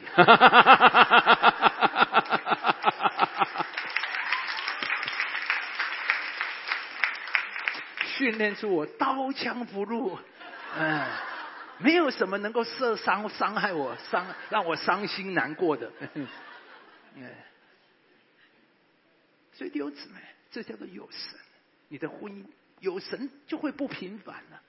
[8.05, 10.19] 训练出我刀枪不入，
[10.77, 11.07] 嗯，
[11.83, 16.27] 没有什么能够射伤伤害我伤让我伤心难过的，嗯，
[19.53, 21.39] 所以弟兄姊妹，这叫做有神，
[21.89, 22.45] 你的婚姻
[22.81, 24.63] 有神就会不平凡了。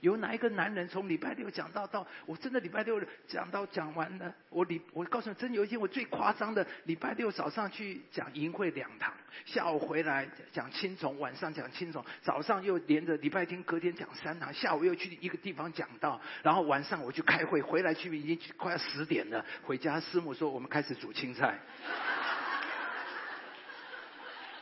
[0.00, 9.12] 有哪一个男人从礼拜六讲到到我真的礼拜六讲到讲完了，我礼我告诉你，真有一天我最夸张的礼拜六早上去讲淫会两堂，
[9.44, 21.58] 下午回来讲青虫，晚上讲青虫，早上又连着礼拜天隔天讲三堂，下午又去一个地方讲到，然后晚上我去开会，回来去已经快要十点了，回家师母说我们开始煮青菜。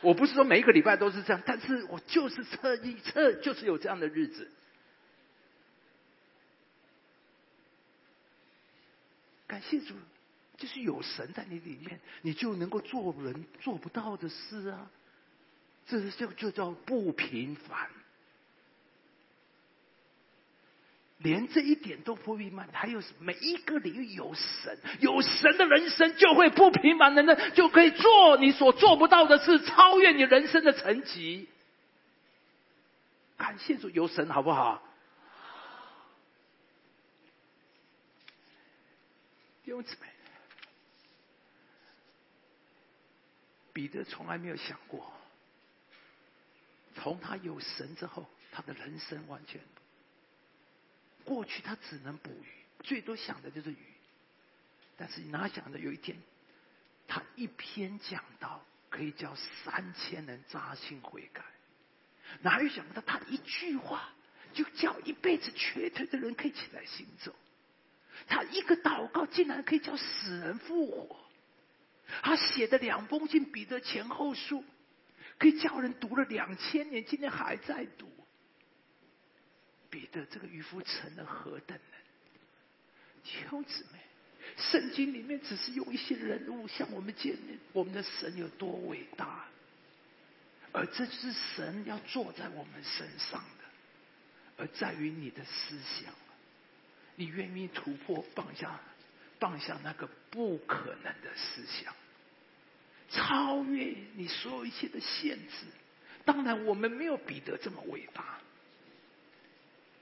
[0.01, 4.51] 我不是说每一个礼拜都是这样，但是我就是特意特就是有这样的日子。
[9.55, 9.95] 感谢主，
[10.57, 14.85] 就是有神在你里面，你就能够做人做不到的事啊！
[15.87, 17.87] 这就就叫不平凡，
[21.19, 31.47] 连这一点都不平凡，还有每一个领域有神，有神的人生就会不平凡的人就可以做你所做不到的事，超越你人生的层级。
[33.37, 34.83] 感谢主，有神好不好？
[39.65, 40.07] 弟兄姊妹，
[43.73, 45.11] 彼得从来没有想过，
[46.93, 49.59] 从他有神之后，他的人生完全
[51.23, 52.47] 过去他只能捕鱼，
[52.83, 53.77] 最多想的就是鱼。
[54.97, 56.15] 但是哪想的有一天，
[57.07, 61.43] 他一篇讲到可以叫三千人扎心悔改，
[62.41, 64.13] 哪有想到他一句话
[64.53, 67.35] 就叫一辈子瘸腿的人可以起来行走？
[68.27, 71.17] 他一个祷告竟然可以叫死人复活，
[72.21, 74.63] 他写的两封信彼得前后书，
[75.37, 78.09] 可以叫人读了两千年，今天还在读。
[79.89, 81.85] 彼得这个渔夫成了何等人？
[83.23, 83.99] 弟兄姊妹，
[84.57, 89.45] 圣经里面只是用一些人物向我们见面，我们的神有多伟大，
[90.71, 93.65] 而这是神要坐在我们身上的，
[94.57, 96.13] 而在于你的思想。
[97.15, 98.79] 你愿意突破，放下，
[99.39, 101.93] 放下那个不可能的思想，
[103.09, 105.65] 超越你所有一切的限制。
[106.25, 108.39] 当然，我们没有彼得这么伟大，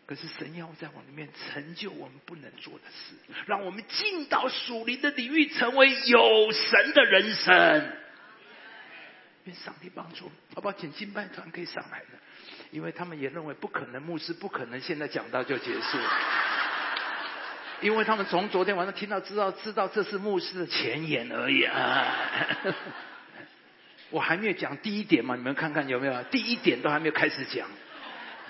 [0.05, 7.97] 可是神要在我里面成就我们不能做的事，让我们进到属灵的领域，成为有神的人生。
[9.45, 10.77] 愿上帝帮助，好不好？
[10.79, 12.07] 请敬拜团可以上来了。
[12.71, 15.97] 因为他们也认为不可能，牧师不可能现在讲到就结束，
[17.83, 22.15] 因为他们从昨天晚上听到知道知道这是牧师的前言而已啊。
[24.09, 26.23] 我还没有讲第一点嘛，你们看看有没有？
[26.31, 27.67] 第一点都还没有开始讲，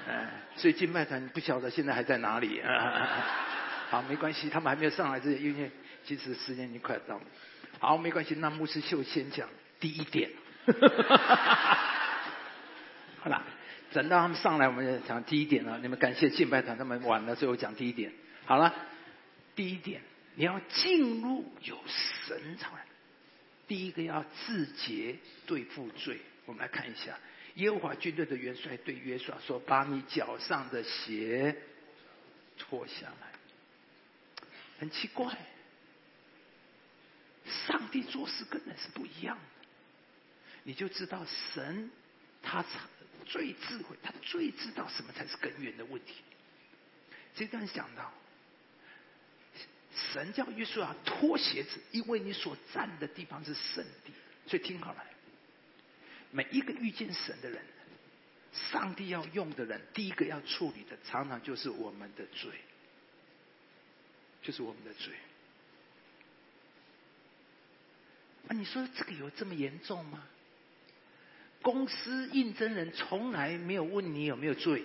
[0.07, 2.61] 嗯，所以敬拜团不晓得现在还在哪里？
[3.89, 5.71] 好，没关系，他们还没有上来这，因为
[6.05, 7.21] 其实时间已经快到了。
[7.79, 9.47] 好，没关系，那牧师秀先讲
[9.79, 10.29] 第一点。
[13.21, 13.41] 好了，
[13.93, 15.79] 等到他们上来，我们就讲第一点了。
[15.81, 18.11] 你们感谢敬拜团，他们晚了，最后讲第一点。
[18.45, 18.73] 好了，
[19.55, 20.01] 第一点，
[20.35, 21.79] 你要进入有
[22.25, 22.69] 神才。
[23.67, 27.17] 第一个要自洁对付罪，我们来看一下
[27.55, 31.55] 耶和华军队的元帅对约书亚说：“把你脚上的鞋
[32.57, 33.31] 脱下来。”
[34.79, 35.37] 很奇怪，
[37.45, 39.67] 上帝做事跟人是不一样的，
[40.63, 41.89] 你就知道神
[42.41, 42.65] 他
[43.25, 46.15] 最智慧，他最知道什么才是根源的问题。
[47.35, 48.11] 这段讲到。
[49.95, 54.11] 神叫约书亚脱鞋子，因为你所站的地方是圣地。
[54.47, 55.03] 所以听好了，
[56.31, 57.61] 每一个遇见神的人，
[58.51, 62.51] 上帝要用的人，第一个要处理的，常常就是我们的罪，
[64.41, 65.13] 就是我们的罪。
[68.47, 70.27] 啊，你说这个有这么严重吗？
[71.61, 74.83] 公司应征人从来没有问你有没有罪。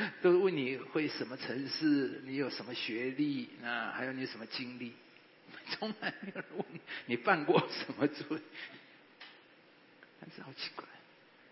[0.22, 3.92] 都问你会什么城市，你有什么学历啊？
[3.92, 4.92] 还有你什么经历？
[5.72, 8.24] 从来没有人问你你犯过什么罪。
[10.20, 10.84] 但是好奇怪，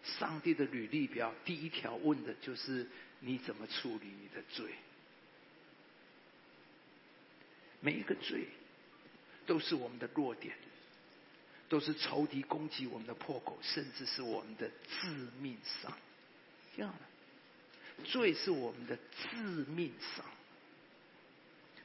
[0.05, 2.87] 上帝的履历表第一条问的就是
[3.21, 4.67] 你怎么处理你的罪。
[7.81, 8.47] 每一个罪
[9.47, 10.55] 都是我们的弱点，
[11.69, 15.09] 都是仇敌攻击我们的破口，甚至是我们的致
[15.41, 15.93] 命伤。
[16.77, 16.95] 这样。
[18.05, 19.37] 罪是我们的致
[19.69, 20.25] 命伤。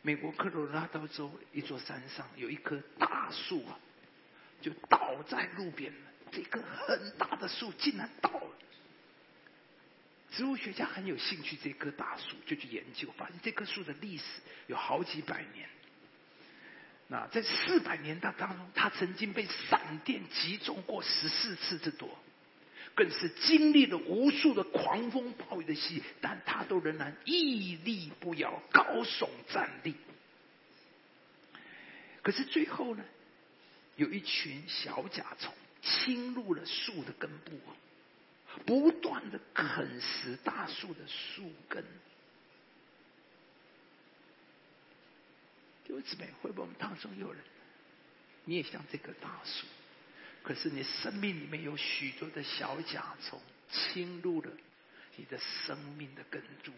[0.01, 3.79] 美国科罗拉多州一座山上有一棵大树啊，
[4.61, 5.99] 就倒在路边了。
[6.31, 8.51] 这棵很大的树竟然倒了。
[10.31, 14.23] 植物学家很有兴趣这棵大树，就去研究，发现这棵树的历史
[14.67, 15.69] 有好几百年。
[17.07, 22.17] 那在四百年当当中，它曾经被闪电击中过十四次之多。
[22.95, 29.95] 更是经历了无数的狂风暴雨的戏，但他都仍然屹立不摇，高耸站立。
[32.21, 33.03] 可是最后呢，
[33.95, 37.59] 有一群小甲虫侵入了树的根部，
[38.65, 41.83] 不断的啃食大树的树根。
[45.87, 47.41] 各位姊妹，会不会我们当中有人，
[48.45, 49.65] 你也像这棵大树？
[50.43, 53.41] 可是你生命里面有许多的小甲虫
[53.71, 54.51] 侵入了
[55.15, 56.73] 你的生命的根柱，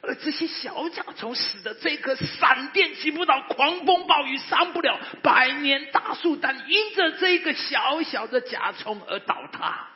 [0.00, 9.88] 而这些小甲虫使得这棵闪电击不倒、狂风暴雨伤不了百年大树，但因着这个小小的甲虫而倒塌。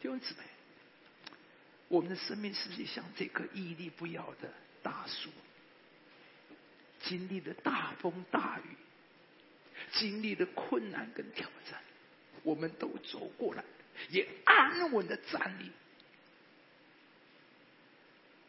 [0.00, 0.44] 弟兄姊妹，
[1.88, 4.48] 我们的生命是像这棵屹立不摇的
[4.82, 5.30] 大树。
[7.02, 8.76] 经历了大风大雨，
[9.92, 11.80] 经历了困难跟挑战，
[12.42, 13.64] 我们都走过来，
[14.10, 15.70] 也安稳的站立。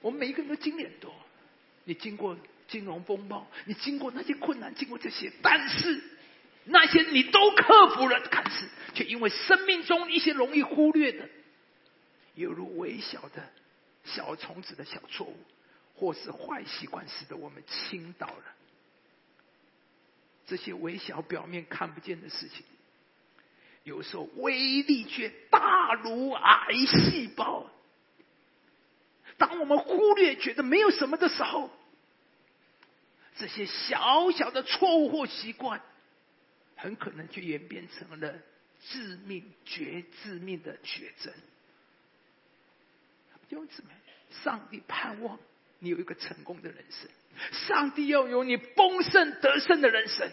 [0.01, 1.13] 我们每一个人都经历很多，
[1.85, 2.37] 你经过
[2.67, 6.03] 金融风暴，你经过那些困难，经过这些，但是
[6.65, 11.29] 那些你都克服了，可是却因为生命中一些容易忽略的，
[12.35, 13.49] 犹如微小的
[14.03, 15.37] 小虫子的小错误。
[16.01, 18.43] 或是坏习惯使得我们倾倒了，
[20.47, 22.65] 这些微小表面看不见的事情，
[23.83, 27.69] 有时候威力却大如癌细胞。
[29.37, 31.69] 当我们忽略觉得没有什么的时候，
[33.35, 35.83] 这些小小的错误或习惯，
[36.77, 38.39] 很可能就演变成了
[38.87, 41.31] 致命、绝致命的绝症。
[43.47, 43.89] 弟兄姊妹，
[44.31, 45.37] 上帝盼望。
[45.83, 47.09] 你有一个成功的人生，
[47.67, 50.31] 上帝要有你丰盛得胜的人生。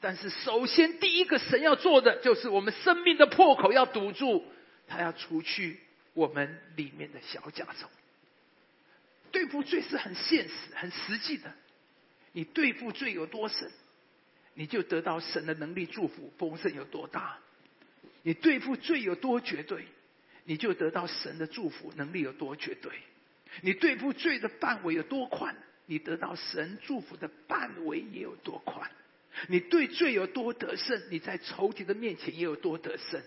[0.00, 4.42] 但是，首先第一个神要做的，就是我们生命的破口要堵住，
[4.88, 5.78] 他要除去
[6.14, 7.90] 我们里面的小甲虫。
[9.30, 11.52] 对付罪是很现实、很实际的。
[12.32, 13.70] 你对付罪有多深，
[14.54, 17.38] 你就得到神的能力祝福丰盛有多大。
[18.22, 19.84] 你对付罪有多绝对，
[20.44, 22.92] 你就得到神的祝福能力有多绝对。
[23.62, 28.90] 你对付罪的范围有多宽，你得到神祝福的范围也有多宽。
[29.48, 33.22] 你对罪有多得胜，你在仇敌的面前也有多得胜。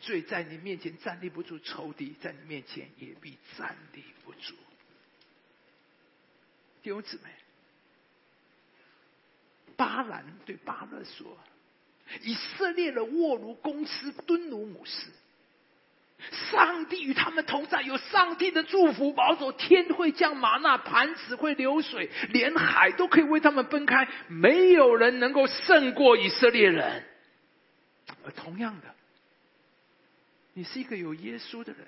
[0.00, 4.54] 罪在你面前站立不住，仇敌在你面前也必站立不住。
[6.82, 7.24] 弟兄姊妹，
[9.76, 11.36] 巴兰对巴勒说
[12.24, 15.10] ：“以色列的卧如公司，蹲如母狮。
[16.30, 27.04] 上帝与他们同在，有上帝的祝福保守，天会降马那，盘子会流水，连海都可以为他们分开，没有人能够胜过以色列人。
[28.24, 28.94] 而同样的，
[30.52, 31.86] 你是一个有耶稣的人，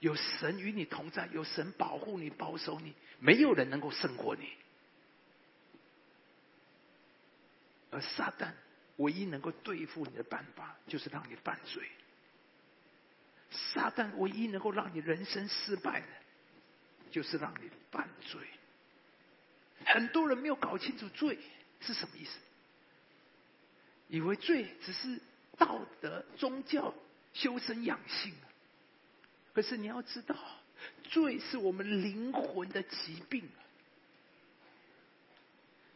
[0.00, 4.48] 有神与你同在，有神保护你、保守你，没有人能够胜过你。
[7.90, 8.48] 而撒旦
[8.96, 11.82] 唯一能够对付你的办法，就是让你犯罪。
[13.50, 16.06] 撒旦唯一能够让你人生失败的，
[17.10, 18.40] 就是让你犯罪。
[19.84, 21.38] 很多人没有搞清楚罪
[21.80, 22.38] 是什么意思，
[24.08, 25.20] 以为罪只是
[25.56, 26.94] 道德、宗教、
[27.32, 28.34] 修身养性。
[29.54, 30.36] 可是你要知道，
[31.04, 33.48] 罪是我们灵魂的疾病，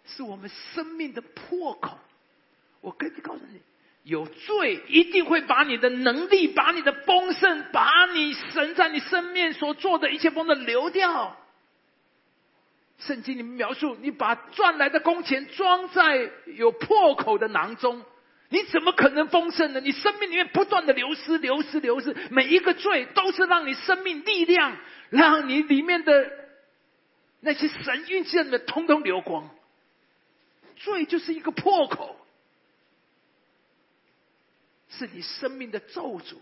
[0.07, 1.99] 是我们生命的破口。
[2.81, 3.61] 我跟你告诉你。
[4.05, 11.37] 有罪一定会把你的能力、把你的丰盛、把你神在你身面所做的一切丰盛流掉。
[12.99, 18.03] 圣经里面描述，你把赚来的工钱装在有破口的囊中，
[18.49, 19.81] 你怎么可能丰盛呢？
[19.81, 24.77] 你生命里面不断的流失、流失、流失，每一个罪都是让你生命力量，
[25.11, 26.31] 让你里面的
[27.41, 29.49] 那些神运气的通通流光。
[30.77, 32.17] 罪就是一个破口。
[34.99, 36.37] 是你生命的咒诅，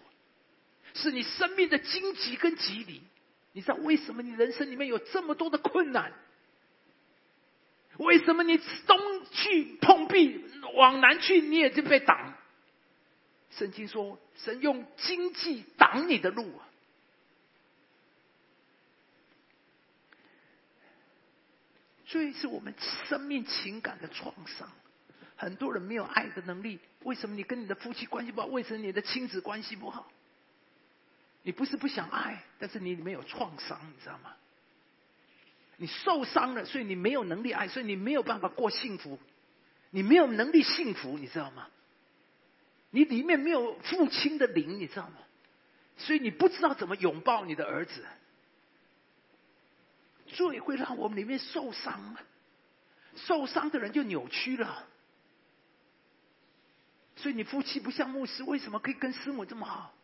[0.95, 3.01] 是你生命的荆棘跟棘藜。
[3.53, 6.13] 你知道为什么你人生里面有这么多的困难？
[7.99, 10.45] 为什么你东去碰壁，
[10.75, 12.35] 往南去你也就被挡？
[13.51, 16.69] 圣经说，神用荆棘挡你的路啊！
[22.07, 22.75] 罪是我们
[23.09, 24.71] 生命情感的创伤。
[25.41, 28.47] 很多人没有爱的能力，为什么你跟你的夫妻关系不好？
[28.49, 30.07] 为什么你的亲子关系不好？
[31.45, 34.35] 你不是不想爱，但是你里面有创伤，你知道吗？
[35.79, 39.19] 你受伤了，所以你没有能力爱，所以你没有办法过幸福，
[39.89, 41.69] 你没有能力幸福，你知道吗？
[42.91, 45.17] 你里面没有父亲的灵，你知道吗？
[45.97, 48.05] 所以你不知道怎么拥抱你的儿子，
[50.27, 52.15] 罪会让我们里面受伤，
[53.17, 54.87] 受伤的人就扭曲了。
[57.21, 59.95] 所以你夫妻不像牧师，为什么可以跟师母这么好？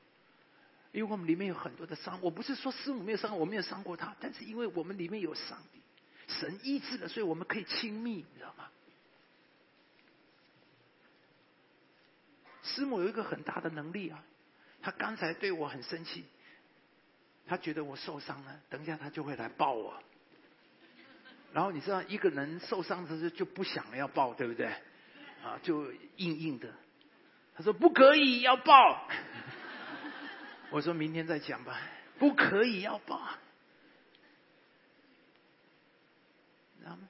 [0.92, 2.18] 因为我们里面有很多的伤。
[2.22, 5.80] 我不是说师母没有伤，我没有伤过他，但是因为我们里面有上帝，
[6.26, 8.68] 神医治了，所以我们可以亲密，你知道吗？
[12.62, 14.22] 师母有一个很大的能力啊，
[14.82, 16.24] 他刚才对我很生气，
[17.46, 19.94] 他觉得我受伤了，等一下他就会来抱我。
[21.52, 24.66] 然后你知道，一个人受伤的时候就不想要抱，对不对？
[25.42, 26.74] 啊，就硬硬的。
[27.56, 29.08] 他说：“不可以，要抱。
[30.70, 31.80] ”我说明天再讲吧。
[32.18, 33.18] 不可以，要抱。
[36.78, 37.08] 知道吗？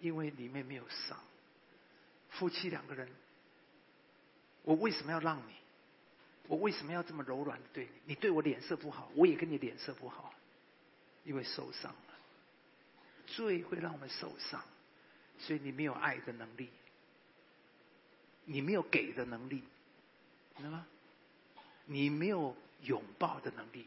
[0.00, 1.18] 因为里面没有伤。
[2.30, 3.08] 夫妻两个人，
[4.62, 5.54] 我为什么要让你？
[6.48, 7.90] 我为什么要这么柔软的对你？
[8.06, 10.32] 你对我脸色不好，我也跟你脸色不好，
[11.24, 12.14] 因为受伤了。
[13.26, 14.62] 罪会让我们受伤，
[15.38, 16.70] 所以你没有爱的能力。
[18.46, 19.62] 你没有给的能力，
[20.56, 20.86] 知道吗？
[21.84, 23.86] 你没有拥抱的能力，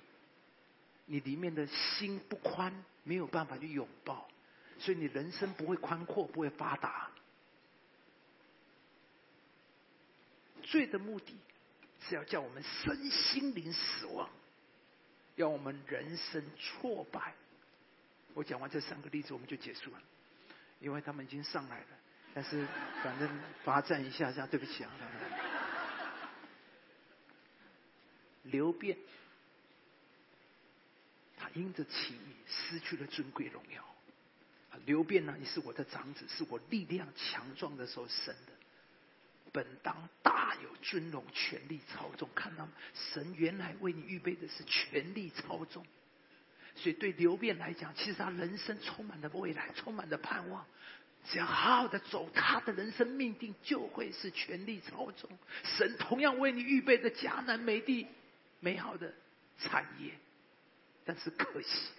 [1.05, 4.29] 你里面的心不宽，没有办法去拥抱，
[4.77, 7.09] 所以你人生不会宽阔，不会发达。
[10.61, 11.35] 罪的目的
[12.01, 14.29] 是要叫我们身心灵死亡，
[15.35, 17.33] 要我们人生挫败。
[18.33, 20.01] 我讲完这三个例子，我们就结束了，
[20.79, 21.87] 因为他们已经上来了。
[22.33, 22.65] 但是，
[23.03, 23.29] 反正
[23.63, 24.91] 罚站一下，下对不起啊。
[28.43, 28.97] 刘辩，
[31.37, 33.83] 他因着起义失去了尊贵荣耀。
[34.85, 38.53] 刘辩呢，你是我的长子，是我力量强壮的时候生的，
[39.51, 42.29] 本当大有尊荣，权力操纵。
[42.33, 42.71] 看到吗？
[42.93, 45.85] 神原来为你预备的是权力操纵。
[46.75, 50.65] 所以对刘辩来讲，其实他人生充满了未来，充满了盼望。
[51.25, 55.29] 只要好好的走，他的人生命定就会是权力操纵。
[55.63, 58.07] 神同样为你预备的迦南美地，
[58.59, 59.13] 美好的
[59.59, 60.11] 产业，
[61.05, 61.89] 但是可惜，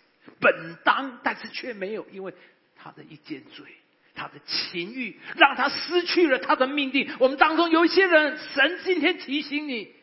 [0.41, 2.35] 本当但是却没有，因为
[2.75, 3.67] 他的一件罪，
[4.15, 7.15] 他的情欲，让他失去了他的命定。
[7.21, 9.95] 我们当中有一些人，神今天提醒你，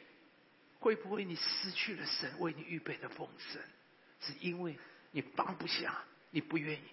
[0.80, 3.62] 会不会你失去了神为你预备的丰盛，
[4.22, 4.78] 是因为
[5.12, 6.02] 你放不下，
[6.32, 6.84] 你不愿意，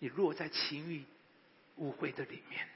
[0.00, 1.04] 你落在情欲
[1.76, 2.68] 污秽的里面。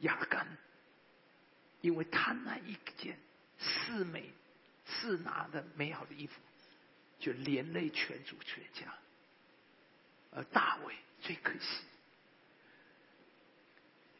[0.00, 0.46] 雅干，
[1.80, 3.18] 因为贪婪一件
[3.58, 4.30] 四美、
[4.84, 6.40] 四拿的美好的衣服。
[7.16, 8.92] 就连累全族全家，
[10.30, 11.84] 而大卫最可惜，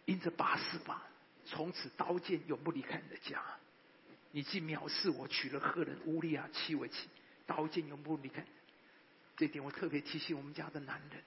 [0.06, 1.02] 因着八十八，
[1.44, 3.42] 从此刀剑永不离开你的家。
[4.30, 7.10] 你既藐视我，娶了赫人乌利亚妻为妻，
[7.46, 8.42] 刀剑永不离开。
[9.36, 11.22] 这点我特别提醒我们家的男人，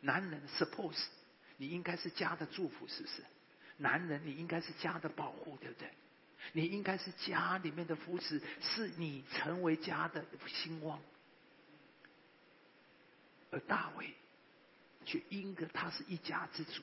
[0.00, 1.04] 男人 suppose
[1.56, 3.24] 你应该是家的祝福，是不是？
[3.78, 5.90] 男人你应该是家的保护，对不对？
[6.52, 11.00] 你应该是家里面的扶持，是你成为家的兴旺。
[13.50, 14.14] 而大卫
[15.04, 16.82] 却因着他是一家之主，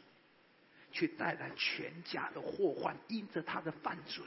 [0.92, 2.98] 却带来全家的祸患。
[3.08, 4.26] 因着他的犯罪，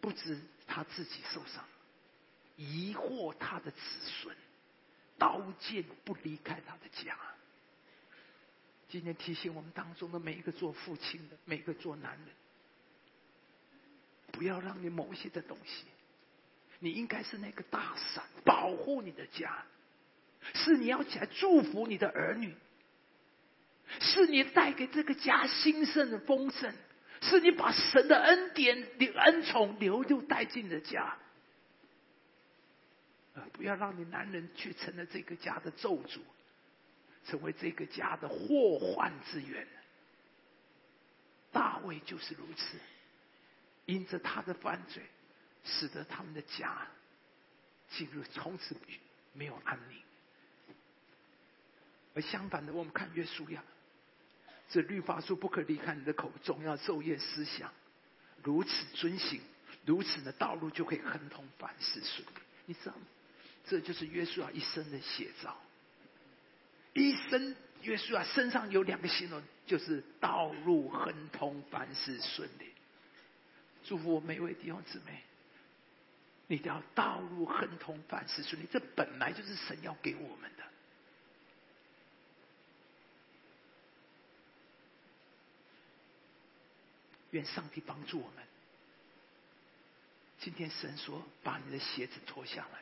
[0.00, 1.64] 不知他自己受伤，
[2.60, 4.36] 疑惑他的子孙，
[5.16, 7.16] 刀剑不离开他的家。
[8.90, 12.26] 今天提醒我们当中的每一个做父亲的，每一个做男人。
[14.30, 15.86] 不要让你某些的东西，
[16.80, 19.64] 你应该是那个大伞，保护你的家，
[20.52, 22.54] 是你要起来祝福你的儿女，
[24.00, 26.74] 是你带给这个家兴盛的丰盛，
[27.22, 31.16] 是你把神的恩典、恩宠流入带进的家，
[33.52, 36.20] 不要让你男人去成了这个家的咒诅，
[37.24, 39.66] 成为这个家的祸患之源。
[41.52, 42.78] 大卫就是如此。
[43.86, 45.02] 因着他的犯罪，
[45.64, 46.86] 使得他们的家
[47.88, 48.76] 进入从此
[49.32, 49.98] 没有安宁。
[52.14, 53.64] 而相反的，我们看约书亚，
[54.68, 57.72] 这律法书不可离开你的口，总要昼夜思想，
[58.44, 59.40] 如此遵行，
[59.84, 62.32] 如此的道路就可以亨通，凡事顺利。
[62.66, 63.02] 你知道吗？
[63.70, 65.56] 这就是约书亚一生的写照。
[66.92, 72.72] 一生约书亚身上有两个形容，就是道路亨通，凡事顺利。
[73.84, 75.22] 祝福我每位弟兄姊妹，
[76.48, 78.66] 你都要道路亨通，凡事顺利。
[78.72, 80.64] 这本来就是神要给我们的。
[87.30, 88.44] 愿上帝帮助我们。
[90.40, 92.80] 今天神说：“把你的鞋子脱下来。”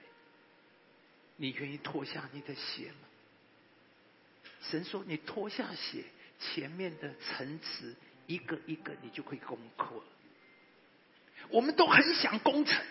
[1.38, 3.08] 你愿意脱下你的鞋吗？
[4.60, 6.04] 神说：“你脱下鞋，
[6.40, 7.94] 前面的层次
[8.26, 9.86] 一个一个，你就可以攻克。”
[11.48, 12.84] 我们都很想攻城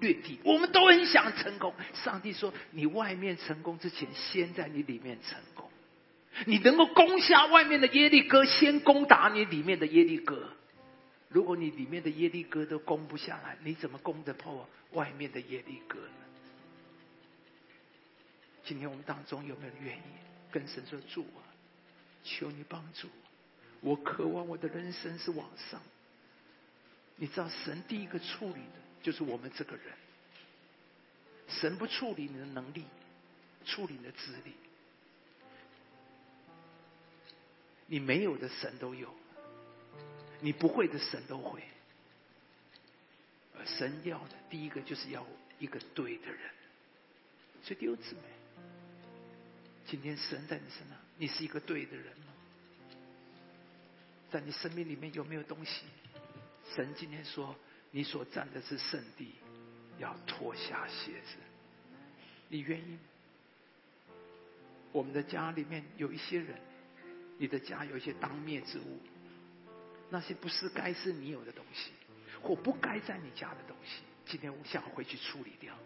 [0.00, 1.74] 略地，我们都很想成功。
[1.92, 5.70] 上帝说：“你外面成功之前，先在你里面成功。
[6.46, 10.50] 你能够攻下外面的耶利哥，先攻打你里面的耶利哥。
[11.28, 16.14] 如果你里面的耶利哥都攻不下来，你怎么攻得破外面的耶利哥呢？”
[18.64, 20.02] 今天我们当中有没有人愿意
[20.50, 21.42] 跟神说：“主啊，
[22.22, 23.08] 求你帮助
[23.80, 25.80] 我，我渴望我的人生是往上。”
[27.16, 29.84] 你知道神第一个处理的就是我们这个人，
[31.48, 32.84] 神不处理你的能力，
[33.66, 34.52] 处理你的资历，
[37.86, 39.14] 你没有的神都有，
[40.40, 41.62] 你不会的神都会，
[43.58, 45.26] 而神要的第一个就是要
[45.58, 46.50] 一个对的人，
[47.62, 48.22] 所以弟兄姊妹，
[49.90, 52.26] 今天神在你身上，你是一个对的人吗？
[54.30, 55.82] 在你生命里面有没有东西？
[56.76, 57.56] 神今天说
[57.90, 59.34] ：“你所站的是圣地，
[59.98, 61.38] 要脱下鞋子。
[62.46, 62.98] 你愿意？
[64.92, 66.56] 我们的家里面有一些人，
[67.36, 69.00] 你的家有一些当灭之物，
[70.08, 71.90] 那些不是该是你有的东西，
[72.40, 75.76] 或不该在你家的东西，今天我想回去处理掉。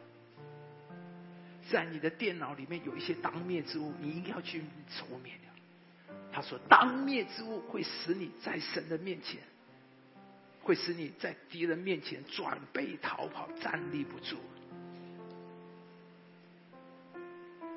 [1.71, 6.17] 在你的电脑里面有一些当灭之物，你应该要去除灭掉。
[6.33, 9.41] 他说：当灭之物会使你在神的面前。”
[10.65, 14.39] 会使你在敌人面前转背逃跑，站立不住。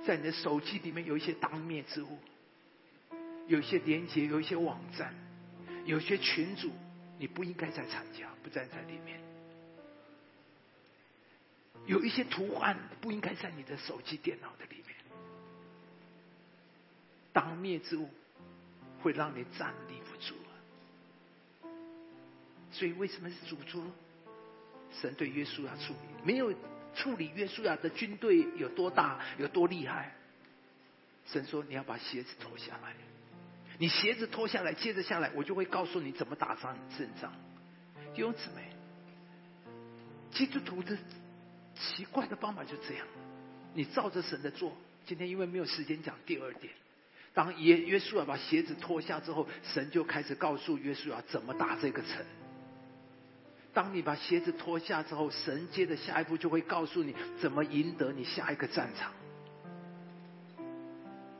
[0.05, 2.17] 在你的手机里面有一些当灭之物，
[3.47, 5.13] 有一些连接，有一些网站，
[5.83, 6.71] 有些群组，
[7.19, 9.19] 你不应该再参加，不站在里面。
[11.85, 14.95] 有一些图案不应该在你的手机、电脑的里面。
[17.31, 18.09] 当灭之物
[19.01, 20.35] 会让你站立不住。
[22.71, 23.83] 所以，为什么是主说？
[25.01, 26.53] 神对约书亚处理，没有
[26.95, 30.15] 处理约书亚的军队有多大、有多厉害。
[31.25, 32.95] 神说：“你要把鞋子脱下来，
[33.77, 37.33] 你鞋子脱下来，接着下来，我就会告诉你怎么打仗胜仗。”
[38.15, 38.71] 弟兄姊妹，
[40.31, 40.97] 基督徒的
[41.79, 43.05] 奇怪的方法就这样，
[43.73, 44.75] 你照着神的做。
[45.05, 46.73] 今天因为没有时间讲第二点，
[47.33, 52.25] 当约约书亚把鞋子脱下之后，神就开始告诉约书亚怎么打这个城。
[53.73, 59.13] 当你把鞋子脱下之后，神接着下一步就会告诉你怎么赢得你下一个战场。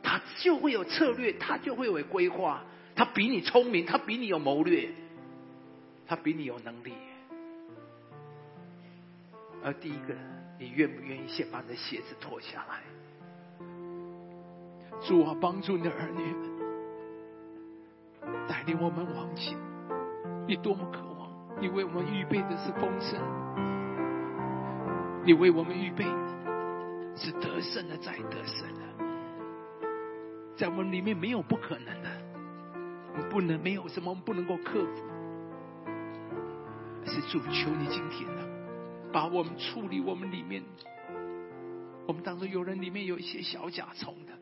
[0.04, 2.64] 他就会有策略，他就会有规划，
[2.96, 4.90] 他比你聪明，他比你有谋略，
[6.08, 6.94] 他比你有能力。
[9.68, 10.16] 而第一个，
[10.58, 12.82] 你愿不愿意先把你的鞋子脱下来？
[15.02, 16.50] 主啊，帮助你的儿女们，
[18.48, 19.58] 带领我们往前。
[20.48, 23.20] 你多么渴望，你为我们预备的是丰盛，
[25.26, 26.06] 你为我们预备
[27.14, 28.80] 是得胜的，再得胜的。
[30.56, 32.10] 在我们里面没有不可能的，
[33.16, 34.88] 我们不能没有什么我们不能够克服。
[37.06, 38.30] 是主求你今天，
[39.18, 40.64] 把我们处理我们里面，
[42.06, 44.34] 我们当中有人里面有一些小甲虫的，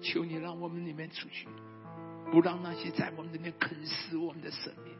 [0.00, 1.48] 求你让我们里面出去，
[2.30, 4.94] 不让那些在我们里面啃食我们的生命。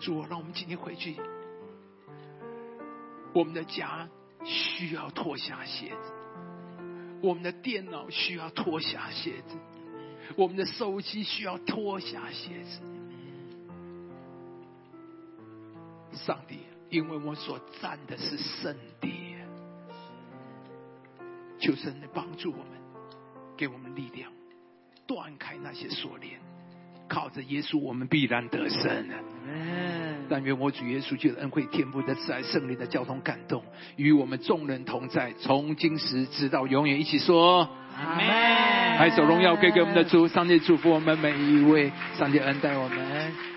[0.00, 1.14] 主啊，让我们今天回去，
[3.32, 4.08] 我们的家
[4.42, 6.12] 需要脱下鞋子。
[7.22, 9.56] 我们的电脑需要脱下鞋子，
[10.34, 12.80] 我们的手机需要脱下鞋子。
[16.24, 16.58] 上帝，
[16.88, 19.34] 因为我所站的是圣地，
[21.58, 22.66] 求神来帮助我们，
[23.56, 24.30] 给我们力量，
[25.06, 26.38] 断开那些锁链，
[27.08, 29.08] 靠着耶稣，我们必然得胜。
[30.28, 33.64] 但愿我主耶稣基督恩惠、天父的慈爱、圣灵的交通感动，
[33.96, 38.26] 与我们众人同在，从今时直到永远，一起说阿门。
[38.96, 43.51] 拍手荣耀归给我们的主，上帝祝福我们每一位，上帝恩待我们。